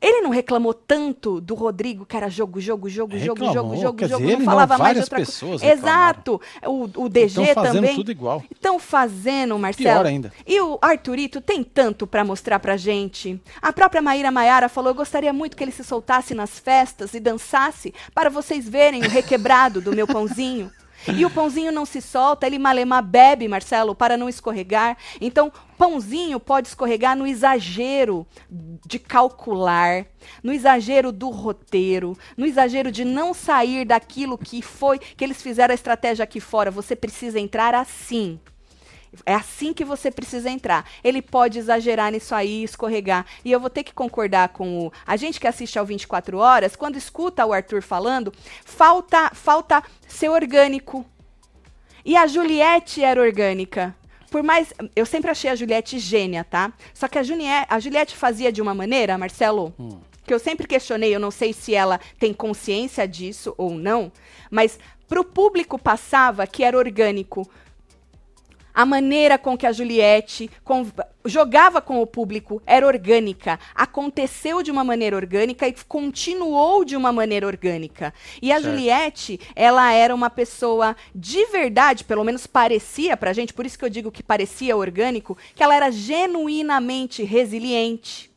[0.03, 3.97] Ele não reclamou tanto do Rodrigo, que era jogo, jogo, jogo, jogo, Reclamou, jogo, jogo,
[3.97, 5.31] quer jogo, dizer, não ele não, falava mais de outra coisa.
[5.31, 6.09] pessoas reclamaram.
[6.09, 6.41] Exato.
[6.65, 7.95] O, o DG Estão fazendo também.
[7.95, 8.43] tudo igual.
[8.51, 10.01] Estão fazendo, Marcelo.
[10.01, 10.33] Pior ainda.
[10.45, 13.41] E o Arthurito tem tanto pra mostrar pra gente.
[13.61, 17.19] A própria Maíra Maiara falou: eu gostaria muito que ele se soltasse nas festas e
[17.21, 20.69] dançasse para vocês verem o requebrado do meu pãozinho.
[21.07, 24.97] E o pãozinho não se solta, ele malemar bebe, Marcelo, para não escorregar.
[25.19, 28.25] Então, pãozinho pode escorregar no exagero
[28.85, 30.05] de calcular,
[30.41, 35.71] no exagero do roteiro, no exagero de não sair daquilo que foi, que eles fizeram
[35.71, 36.71] a estratégia aqui fora.
[36.71, 38.39] Você precisa entrar assim.
[39.25, 40.89] É assim que você precisa entrar.
[41.03, 43.25] Ele pode exagerar nisso aí, escorregar.
[43.45, 44.93] E eu vou ter que concordar com o.
[45.05, 48.33] A gente que assiste ao 24 horas, quando escuta o Arthur falando,
[48.65, 51.05] falta, falta ser orgânico.
[52.03, 53.95] E a Juliette era orgânica.
[54.31, 54.73] Por mais.
[54.95, 56.73] Eu sempre achei a Juliette gênia, tá?
[56.93, 59.73] Só que a, Juliette, a Juliette fazia de uma maneira, Marcelo,
[60.25, 64.11] que eu sempre questionei, eu não sei se ela tem consciência disso ou não,
[64.49, 67.49] mas pro público passava que era orgânico.
[68.73, 70.87] A maneira com que a Juliette con-
[71.25, 73.59] jogava com o público era orgânica.
[73.75, 78.13] Aconteceu de uma maneira orgânica e continuou de uma maneira orgânica.
[78.41, 78.65] E a Certo.
[78.71, 83.85] Juliette, ela era uma pessoa de verdade, pelo menos parecia pra gente, por isso que
[83.85, 88.31] eu digo que parecia orgânico, que ela era genuinamente resiliente.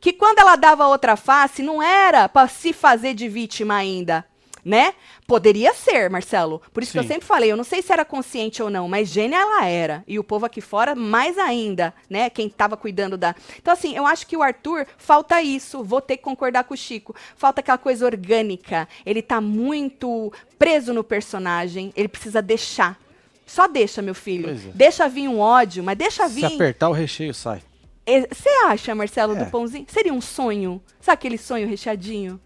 [0.00, 4.24] Que quando ela dava outra face, não era pra se fazer de vítima ainda,
[4.68, 4.92] né?
[5.26, 6.60] Poderia ser, Marcelo.
[6.74, 7.08] Por isso que eu Sim.
[7.08, 10.04] sempre falei, eu não sei se era consciente ou não, mas gênia ela era.
[10.06, 12.28] E o povo aqui fora, mais ainda, né?
[12.28, 13.34] Quem tava cuidando da.
[13.56, 15.82] Então, assim, eu acho que o Arthur falta isso.
[15.82, 17.14] Vou ter que concordar com o Chico.
[17.34, 18.86] Falta aquela coisa orgânica.
[19.06, 21.90] Ele tá muito preso no personagem.
[21.96, 22.98] Ele precisa deixar.
[23.46, 24.50] Só deixa, meu filho.
[24.50, 24.54] É.
[24.74, 26.44] Deixa vir um ódio, mas deixa Se vir.
[26.44, 27.62] apertar o recheio sai.
[28.06, 29.44] Você acha, Marcelo, É.
[29.44, 29.86] do pãozinho?
[29.88, 30.80] Seria um sonho?
[31.00, 32.38] Sabe aquele sonho recheadinho?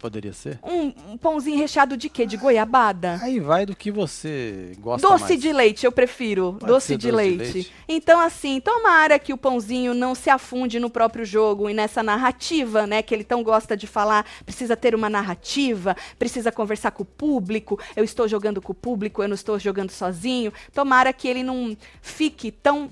[0.00, 0.58] Poderia ser?
[0.62, 2.24] Um, um pãozinho recheado de quê?
[2.24, 3.18] De goiabada?
[3.20, 5.40] Aí vai do que você gosta Doce mais.
[5.42, 6.56] de leite, eu prefiro.
[6.58, 7.52] De, doce de leite.
[7.52, 7.72] leite.
[7.86, 12.86] Então, assim, tomara que o pãozinho não se afunde no próprio jogo e nessa narrativa,
[12.86, 13.02] né?
[13.02, 14.24] Que ele tão gosta de falar.
[14.46, 17.78] Precisa ter uma narrativa, precisa conversar com o público.
[17.94, 20.50] Eu estou jogando com o público, eu não estou jogando sozinho.
[20.72, 22.90] Tomara que ele não fique tão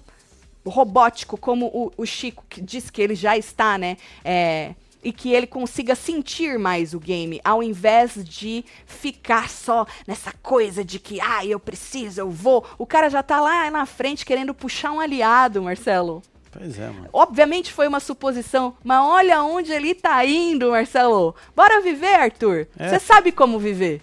[0.67, 3.97] robótico como o, o Chico que diz que ele já está, né?
[4.23, 10.33] É, e que ele consiga sentir mais o game, ao invés de ficar só nessa
[10.43, 12.65] coisa de que, ah, eu preciso, eu vou.
[12.79, 16.23] O cara já tá lá na frente querendo puxar um aliado, Marcelo.
[16.51, 17.09] Pois é, mano.
[17.13, 21.35] Obviamente foi uma suposição, mas olha onde ele tá indo, Marcelo.
[21.55, 22.67] Bora viver, Arthur?
[22.79, 22.89] É.
[22.89, 24.03] Você sabe como viver?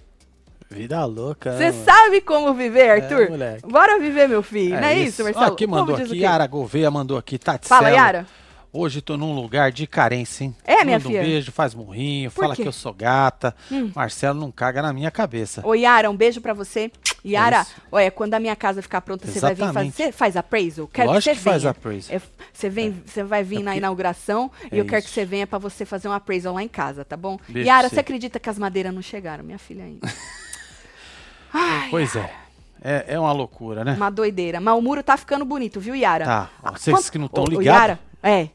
[0.69, 1.53] Vida louca.
[1.53, 3.29] Você né, sabe como viver, Arthur?
[3.29, 3.67] moleque.
[3.67, 4.75] Bora viver, meu filho.
[4.75, 5.45] não é isso, Marcelo?
[5.45, 6.17] Ó, povo mandou aqui?
[6.17, 7.37] Yara Gouveia mandou aqui.
[7.37, 8.25] Tati Fala, Yara.
[8.77, 10.55] Hoje tô num lugar de carência, hein?
[10.65, 11.21] É, minha Manda filha?
[11.21, 12.61] um beijo, faz murrinho, Por fala quê?
[12.61, 12.65] Hum.
[12.65, 13.55] que eu sou gata.
[13.95, 15.65] Marcelo não caga na minha cabeça.
[15.65, 16.91] Ô, Yara, um beijo pra você.
[17.25, 17.71] Yara, É isso.
[17.89, 19.91] olha, quando a minha casa ficar pronta, você vai vir fazer.
[19.91, 20.87] Você faz appraisal?
[20.87, 21.71] Quero Lógico que que você faz venha.
[21.71, 22.15] appraisal.
[22.17, 22.21] É,
[22.51, 25.13] Você vem, você vai vir É na porque- inauguração e É eu quero que isso.
[25.15, 27.39] você venha pra você fazer um appraisal lá em casa, tá bom?
[27.47, 28.01] Beijo Yara, você você.
[28.01, 30.01] acredita que as madeiras não chegaram, minha filha ainda?
[31.89, 32.29] Pois é.
[32.83, 33.05] é.
[33.07, 33.93] É uma loucura, né?
[33.93, 34.59] Uma doideira.
[34.59, 36.25] Mas o muro tá ficando bonito, viu, Yara?
[36.25, 36.49] Tá.
[36.61, 37.65] Ah, vocês quanto- que não tão Ô, ô, ligado.
[37.65, 38.49] Yara, é.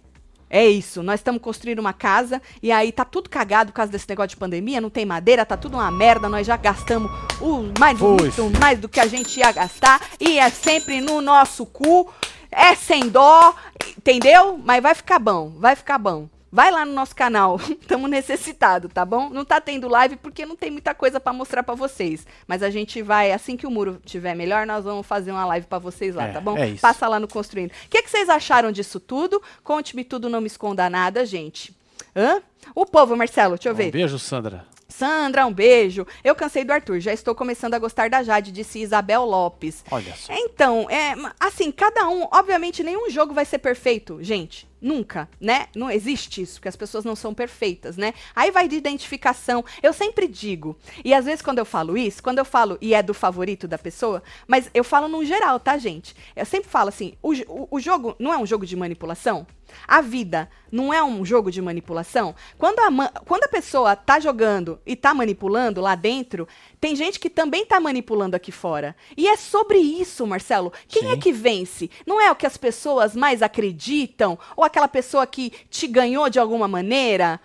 [0.50, 1.00] É isso.
[1.00, 4.36] Nós estamos construindo uma casa e aí tá tudo cagado por causa desse negócio de
[4.36, 6.28] pandemia, não tem madeira, tá tudo uma merda.
[6.28, 10.50] Nós já gastamos o mais, muito mais do que a gente ia gastar e é
[10.50, 12.12] sempre no nosso cu.
[12.50, 13.54] É sem dó,
[13.96, 14.58] entendeu?
[14.64, 16.28] Mas vai ficar bom, vai ficar bom.
[16.52, 19.28] Vai lá no nosso canal, estamos necessitados, tá bom?
[19.30, 22.26] Não tá tendo live porque não tem muita coisa pra mostrar pra vocês.
[22.46, 25.66] Mas a gente vai, assim que o muro tiver melhor, nós vamos fazer uma live
[25.66, 26.56] pra vocês lá, É, tá bom?
[26.58, 26.80] é isso.
[26.82, 27.70] Passa lá no Construindo.
[27.70, 29.40] O que, que vocês acharam disso tudo?
[29.62, 31.72] Conte-me tudo, não me esconda nada, gente.
[32.16, 32.42] Hã?
[32.74, 33.88] O povo, Marcelo, deixa eu ver.
[33.88, 34.66] Um beijo, Sandra.
[34.88, 36.04] Sandra, um beijo.
[36.24, 39.84] Eu cansei do Arthur, já estou começando a gostar da Jade, disse Isabel Lopes.
[39.90, 40.32] Olha só.
[40.34, 44.68] Então, é, assim, cada um, obviamente, nenhum jogo vai ser perfeito, gente.
[44.80, 45.66] Nunca, né?
[45.74, 48.14] Não existe isso, porque as pessoas não são perfeitas, né?
[48.34, 49.64] Aí vai de identificação.
[49.82, 53.02] Eu sempre digo, e às vezes quando eu falo isso, quando eu falo e é
[53.02, 56.14] do favorito da pessoa, mas eu falo no geral, tá, gente?
[56.34, 59.46] Eu sempre falo assim: o, o, o jogo não é um jogo de manipulação?
[59.86, 62.34] A vida não é um jogo de manipulação?
[62.58, 66.46] Quando a, quando a pessoa tá jogando e tá manipulando lá dentro,
[66.80, 68.94] tem gente que também tá manipulando aqui fora.
[69.16, 70.72] E é sobre isso, Marcelo.
[70.88, 71.20] Quem é Sim.
[71.20, 71.90] que vence?
[72.06, 74.38] Não é o que as pessoas mais acreditam?
[74.56, 77.40] Ou aquela pessoa que te ganhou de alguma maneira?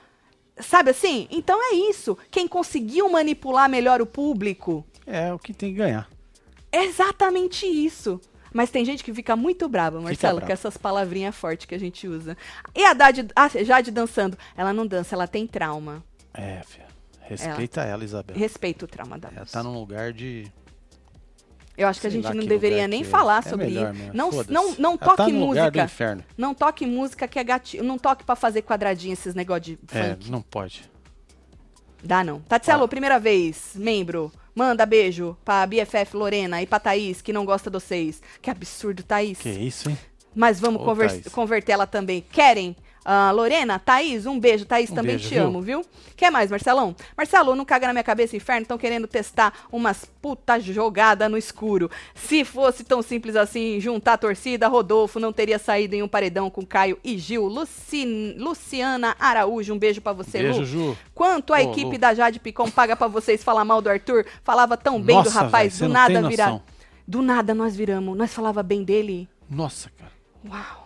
[0.59, 1.27] Sabe assim?
[1.29, 2.17] Então é isso.
[2.31, 4.85] Quem conseguiu manipular melhor o público.
[5.05, 6.09] É o que tem que ganhar.
[6.71, 8.19] É exatamente isso.
[8.55, 10.47] Mas tem gente que fica muito brava, Marcelo, brava.
[10.47, 12.37] com essas palavrinhas fortes que a gente usa.
[12.73, 14.37] E a Jade, a Jade dançando.
[14.55, 16.01] Ela não dança, ela tem trauma.
[16.33, 16.85] É, filha.
[17.19, 18.33] Respeita ela, Isabel.
[18.37, 20.49] Respeita o trauma da Ela tá num lugar de.
[21.77, 23.03] Eu acho que a sei gente lá não deveria nem é.
[23.03, 23.81] falar É sobre isso.
[23.93, 26.23] mesmo, Não, não, não Ela toque tá música.
[26.37, 27.83] Não toque música que é gatilho.
[27.83, 30.31] Não toque pra fazer quadradinho esses negócio de É, funk.
[30.31, 30.89] não pode.
[32.03, 32.39] Dá não.
[32.41, 32.87] Tatselo, Ah.
[32.87, 34.31] primeira vez, membro.
[34.53, 38.21] Manda beijo pra BFF Lorena e pra Thaís, que não gosta de vocês.
[38.41, 39.37] Que absurdo, Thaís.
[39.39, 39.97] Que isso, hein?
[40.33, 41.27] Mas vamos Ô, conver- Thaís.
[41.27, 42.21] converter ela também.
[42.31, 42.75] Querem?
[43.07, 44.65] Ah, Lorena, Thaís, um beijo.
[44.65, 45.43] Thaís, Um também beijo, te viu?
[45.45, 45.85] amo, viu?
[46.17, 46.95] Quer mais, Marcelão?
[47.15, 48.63] Marcelo, não caga na minha cabeça, inferno.
[48.63, 51.91] Estão querendo testar umas puta jogada no escuro.
[52.15, 56.49] Se fosse tão simples assim, juntar a torcida, Rodolfo não teria saído em um paredão
[56.49, 57.45] com Caio e Gil.
[57.45, 60.65] Luci- Luciana Araújo, um beijo pra você, Beijo, Lu.
[60.65, 60.97] Ju.
[61.13, 61.97] Quanto a Ô, equipe Lu.
[61.99, 64.25] da Jade Picon paga pra vocês falar mal do Arthur?
[64.43, 66.59] Falava tão bem do Nossa, rapaz, velho, você do nada virar.
[67.07, 68.17] Do nada nós viramos.
[68.17, 69.29] Nós falava bem dele.
[69.47, 70.11] Nossa, cara.
[70.49, 70.84] Uau.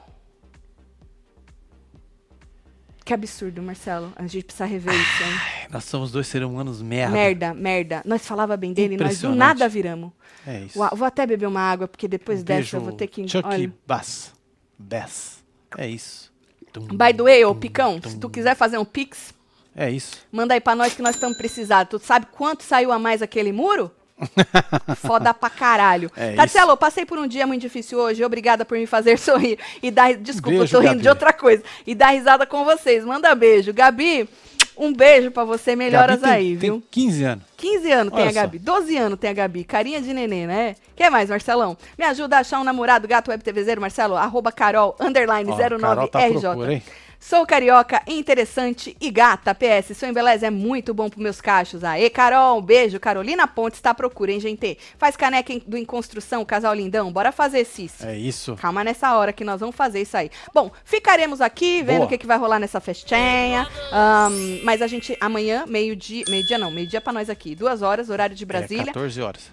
[3.10, 4.14] Que absurdo, Marcelo.
[4.16, 5.68] A gente precisa rever isso, hein?
[5.72, 7.12] Nós somos dois seres humanos merda.
[7.12, 8.02] Merda, merda.
[8.06, 10.12] Nós falava bem dele, nós do nada viramos.
[10.46, 10.78] É isso.
[10.78, 13.28] Uau, Vou até beber uma água, porque depois Um dessa eu vou ter que...
[13.28, 14.32] Chuck Olha, Bass.
[14.78, 15.44] Bass.
[15.76, 16.32] É isso.
[16.72, 18.12] Tum, by the way, ô Picão, tum.
[18.12, 19.34] se tu quiser fazer um pix,
[19.76, 20.20] É isso.
[20.32, 22.00] manda aí pra nós que nós estamos precisados.
[22.00, 23.90] Tu sabe quanto saiu a mais aquele muro?
[24.98, 26.12] Foda pra caralho.
[26.16, 28.24] É Tatielo, passei por um dia muito difícil hoje.
[28.24, 29.58] Obrigada por me fazer sorrir.
[29.82, 30.14] E dar.
[30.16, 31.02] Desculpa, Beijo, eu tô rindo Gabi.
[31.04, 31.64] de outra coisa.
[31.86, 33.04] E dar risada com vocês.
[33.06, 33.74] Manda beijo.
[33.74, 34.30] Gabi,
[34.78, 35.76] um beijo pra você.
[35.76, 36.74] Melhoras tem, aí, viu?
[36.76, 37.44] Tem 15 anos.
[37.58, 38.40] 15 anos tem Olha a só.
[38.42, 40.76] Gabi, 12 anos tem a Gabi, carinha de neném, né?
[40.96, 41.78] Quer mais, Marcelão?
[41.98, 46.08] Me ajuda a achar um namorado, gato web TVZero, Marcelo, arroba carol, underline Ó, Carol
[46.08, 46.42] tá 09RJ.
[46.42, 46.84] procura, hein?
[47.20, 49.54] Sou carioca, interessante e gata.
[49.54, 51.84] PS, seu embeleza é muito bom pros meus cachos.
[51.84, 52.98] Aê, Carol, um beijo.
[53.00, 54.78] Carolina Pontes está à procura, hein, gente?
[54.98, 57.12] Faz caneca em- do Em Construção, casal lindão.
[57.12, 58.02] Bora fazer, Cis.
[58.06, 58.56] É isso.
[58.56, 60.32] Calma nessa hora que nós vamos fazer isso aí.
[60.54, 62.06] Bom, ficaremos aqui vendo Boa.
[62.06, 63.68] o que, que vai rolar nessa festinha.
[63.92, 68.36] Ahn, mas a gente, amanhã, meio-dia, meio-dia não, meio-dia pra nós aqui, duas horas, horário
[68.36, 69.52] de É Brasília, 14 horas.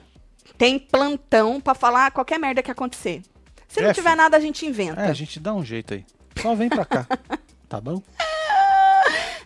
[0.57, 3.23] tem plantão pra falar qualquer merda que acontecer.
[3.67, 5.01] Se não É, tiver nada, a gente inventa.
[5.03, 6.05] É, a gente dá um jeito aí.
[6.41, 7.07] Só vem pra cá.
[7.69, 8.03] tá bom?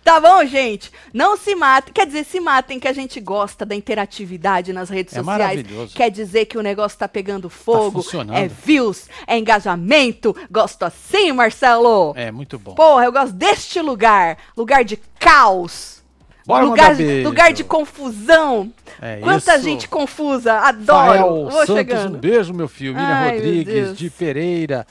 [0.02, 0.90] Tá bom, gente?
[1.12, 1.92] Não se matem.
[1.92, 5.38] Quer dizer, se matem que a gente gosta da interatividade nas redes É sociais.
[5.40, 5.94] maravilhoso.
[5.94, 8.02] Quer dizer que o negócio tá pegando fogo.
[8.02, 8.36] funcionando.
[8.36, 10.34] é views, é engajamento.
[10.50, 12.12] Gosto assim, Marcelo.
[12.16, 12.74] É muito bom.
[12.74, 14.38] Porra, eu gosto deste lugar.
[14.56, 16.02] Lugar de caos.
[16.46, 17.28] Bora lugar, beijo.
[17.28, 18.72] lugar de confusão.
[19.00, 19.64] É Quanta isso.
[19.64, 20.54] gente confusa.
[20.54, 20.98] Adoro.
[20.98, 22.16] Rafael Vou Santos, chegando.
[22.16, 22.94] um beijo, meu filho.
[22.94, 24.86] Miriam Ai, Rodrigues, de Pereira,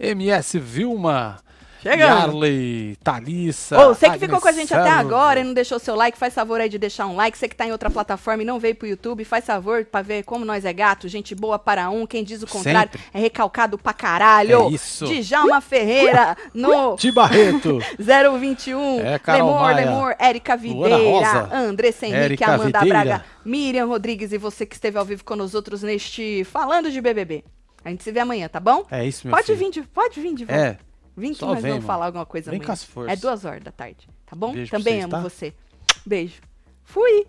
[0.00, 1.40] MS Vilma,
[1.82, 2.00] Chegando.
[2.00, 3.78] Yarley, Thalissa.
[3.80, 6.32] Ô, você que ficou com a gente até agora e não deixou seu like, faz
[6.32, 7.36] favor aí de deixar um like.
[7.36, 10.22] Você que tá em outra plataforma e não veio pro YouTube, faz favor pra ver
[10.22, 12.06] como nós é gato, gente boa para um.
[12.06, 13.00] Quem diz o contrário Sempre.
[13.12, 14.68] é recalcado pra caralho.
[14.68, 15.06] É isso.
[15.06, 17.80] Djalma Ferreira no Ti Barreto.
[17.98, 19.00] 021.
[19.00, 19.86] É, Carol Lemor, Maia.
[19.86, 21.48] Lemor, Érica Videira.
[21.52, 22.84] André Henrique, Amanda Videira.
[23.04, 27.00] Braga, Miriam Rodrigues e você que esteve ao vivo com nós outros neste Falando de
[27.00, 27.42] BBB.
[27.84, 28.86] A gente se vê amanhã, tá bom?
[28.90, 29.58] É isso, meu Pode filho.
[29.58, 30.62] vir de, pode vir de volta.
[30.62, 30.91] É.
[31.16, 31.86] Vim que Só nós vem, vamos mano.
[31.86, 32.66] falar alguma coisa Vem amanhã.
[32.66, 33.12] com as forças.
[33.12, 34.52] É duas horas da tarde, tá bom?
[34.52, 35.20] Beijo Também amo tá?
[35.20, 35.54] você.
[36.06, 36.40] Beijo.
[36.84, 37.26] Fui!